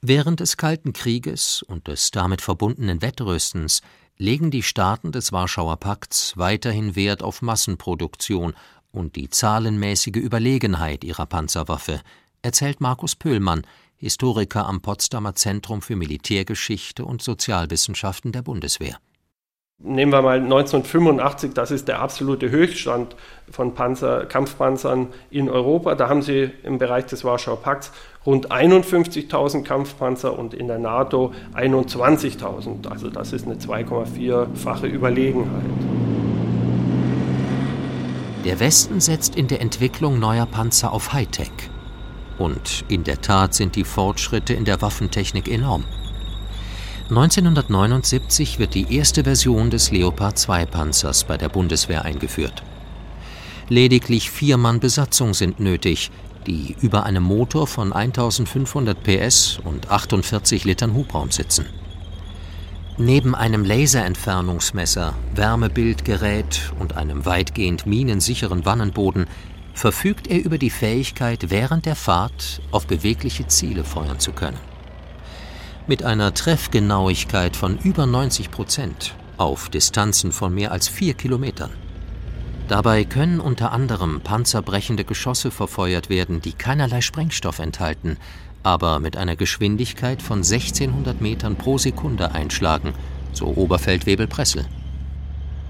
Während 0.00 0.40
des 0.40 0.56
Kalten 0.56 0.94
Krieges 0.94 1.62
und 1.62 1.86
des 1.86 2.10
damit 2.10 2.40
verbundenen 2.40 3.02
Wettrüstens 3.02 3.82
legen 4.16 4.50
die 4.50 4.62
Staaten 4.62 5.12
des 5.12 5.30
Warschauer 5.32 5.76
Pakts 5.76 6.38
weiterhin 6.38 6.96
Wert 6.96 7.22
auf 7.22 7.42
Massenproduktion 7.42 8.54
und 8.92 9.16
die 9.16 9.28
zahlenmäßige 9.28 10.16
Überlegenheit 10.16 11.04
ihrer 11.04 11.26
Panzerwaffe, 11.26 12.00
erzählt 12.42 12.80
Markus 12.80 13.16
Pöhlmann, 13.16 13.62
Historiker 13.96 14.66
am 14.66 14.80
Potsdamer 14.80 15.34
Zentrum 15.34 15.82
für 15.82 15.94
Militärgeschichte 15.94 17.04
und 17.04 17.22
Sozialwissenschaften 17.22 18.32
der 18.32 18.42
Bundeswehr. 18.42 18.96
Nehmen 19.82 20.12
wir 20.12 20.20
mal 20.20 20.40
1985, 20.40 21.54
das 21.54 21.70
ist 21.70 21.88
der 21.88 22.00
absolute 22.00 22.50
Höchststand 22.50 23.16
von 23.50 23.72
Panzer, 23.72 24.26
Kampfpanzern 24.26 25.08
in 25.30 25.48
Europa. 25.48 25.94
Da 25.94 26.10
haben 26.10 26.20
sie 26.20 26.50
im 26.64 26.76
Bereich 26.76 27.06
des 27.06 27.24
Warschauer 27.24 27.62
Pakts 27.62 27.90
rund 28.26 28.52
51.000 28.52 29.64
Kampfpanzer 29.64 30.38
und 30.38 30.52
in 30.52 30.66
der 30.66 30.78
NATO 30.78 31.32
21.000. 31.54 32.88
Also 32.88 33.08
das 33.08 33.32
ist 33.32 33.46
eine 33.46 33.54
2,4-fache 33.54 34.86
Überlegenheit. 34.86 35.89
Der 38.44 38.58
Westen 38.58 39.00
setzt 39.00 39.36
in 39.36 39.48
der 39.48 39.60
Entwicklung 39.60 40.18
neuer 40.18 40.46
Panzer 40.46 40.92
auf 40.92 41.12
Hightech. 41.12 41.50
Und 42.38 42.86
in 42.88 43.04
der 43.04 43.20
Tat 43.20 43.52
sind 43.52 43.76
die 43.76 43.84
Fortschritte 43.84 44.54
in 44.54 44.64
der 44.64 44.80
Waffentechnik 44.80 45.46
enorm. 45.46 45.84
1979 47.10 48.58
wird 48.58 48.74
die 48.74 48.96
erste 48.96 49.24
Version 49.24 49.68
des 49.68 49.90
Leopard 49.90 50.38
2 50.38 50.64
Panzers 50.64 51.24
bei 51.24 51.36
der 51.36 51.50
Bundeswehr 51.50 52.06
eingeführt. 52.06 52.62
Lediglich 53.68 54.30
vier 54.30 54.56
Mann 54.56 54.80
Besatzung 54.80 55.34
sind 55.34 55.60
nötig, 55.60 56.10
die 56.46 56.76
über 56.80 57.04
einem 57.04 57.24
Motor 57.24 57.66
von 57.66 57.92
1500 57.92 59.02
PS 59.02 59.58
und 59.62 59.90
48 59.90 60.64
Litern 60.64 60.94
Hubraum 60.94 61.30
sitzen. 61.30 61.66
Neben 62.98 63.34
einem 63.34 63.64
Laserentfernungsmesser, 63.64 65.14
Wärmebildgerät 65.34 66.72
und 66.78 66.96
einem 66.96 67.24
weitgehend 67.24 67.86
minensicheren 67.86 68.64
Wannenboden 68.66 69.26
verfügt 69.74 70.26
er 70.26 70.44
über 70.44 70.58
die 70.58 70.70
Fähigkeit, 70.70 71.50
während 71.50 71.86
der 71.86 71.96
Fahrt 71.96 72.60
auf 72.70 72.86
bewegliche 72.86 73.46
Ziele 73.46 73.84
feuern 73.84 74.18
zu 74.18 74.32
können 74.32 74.58
mit 75.90 76.04
einer 76.04 76.32
Treffgenauigkeit 76.32 77.56
von 77.56 77.76
über 77.78 78.06
90 78.06 78.52
Prozent 78.52 79.16
auf 79.38 79.68
Distanzen 79.70 80.30
von 80.30 80.54
mehr 80.54 80.70
als 80.70 80.86
vier 80.86 81.14
Kilometern. 81.14 81.70
Dabei 82.68 83.02
können 83.02 83.40
unter 83.40 83.72
anderem 83.72 84.20
panzerbrechende 84.20 85.04
Geschosse 85.04 85.50
verfeuert 85.50 86.08
werden, 86.08 86.40
die 86.40 86.52
keinerlei 86.52 87.00
Sprengstoff 87.00 87.58
enthalten, 87.58 88.18
aber 88.62 89.00
mit 89.00 89.16
einer 89.16 89.36
Geschwindigkeit 89.36 90.22
von 90.22 90.38
1600 90.38 91.20
Metern 91.20 91.56
pro 91.56 91.78
Sekunde 91.78 92.32
einschlagen, 92.32 92.92
so 93.32 93.46
Oberfeldwebel 93.46 94.26
Pressel. 94.26 94.66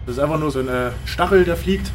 Das 0.06 0.16
ist 0.16 0.22
einfach 0.22 0.38
nur 0.38 0.50
so 0.50 0.60
ein 0.60 0.92
Stachel, 1.04 1.44
der 1.44 1.56
fliegt. 1.56 1.90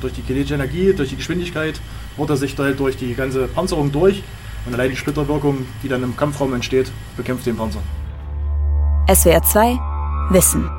durch 0.00 0.14
die 0.14 0.22
kinetische 0.22 0.54
Energie, 0.54 0.94
durch 0.94 1.10
die 1.10 1.16
Geschwindigkeit, 1.16 1.80
bohrt 2.16 2.30
er 2.30 2.36
sich 2.36 2.56
da 2.56 2.70
durch 2.70 2.96
die 2.96 3.14
ganze 3.14 3.46
Panzerung 3.48 3.92
durch 3.92 4.22
und 4.66 4.74
allein 4.74 4.90
die 4.90 4.96
Splitterwirkung, 4.96 5.66
die 5.82 5.88
dann 5.88 6.02
im 6.02 6.16
Kampfraum 6.16 6.54
entsteht, 6.54 6.90
bekämpft 7.16 7.46
den 7.46 7.56
Panzer. 7.56 7.80
SWR 9.12 9.42
2 9.42 9.78
Wissen. 10.30 10.70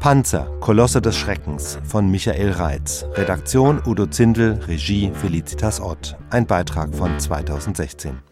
Panzer, 0.00 0.50
Kolosse 0.60 1.00
des 1.00 1.16
Schreckens 1.16 1.78
von 1.84 2.10
Michael 2.10 2.50
Reitz. 2.50 3.04
Redaktion 3.14 3.80
Udo 3.86 4.06
Zindel, 4.06 4.60
Regie 4.66 5.12
Felicitas 5.14 5.80
Ott. 5.80 6.16
Ein 6.30 6.46
Beitrag 6.46 6.94
von 6.94 7.18
2016. 7.18 8.31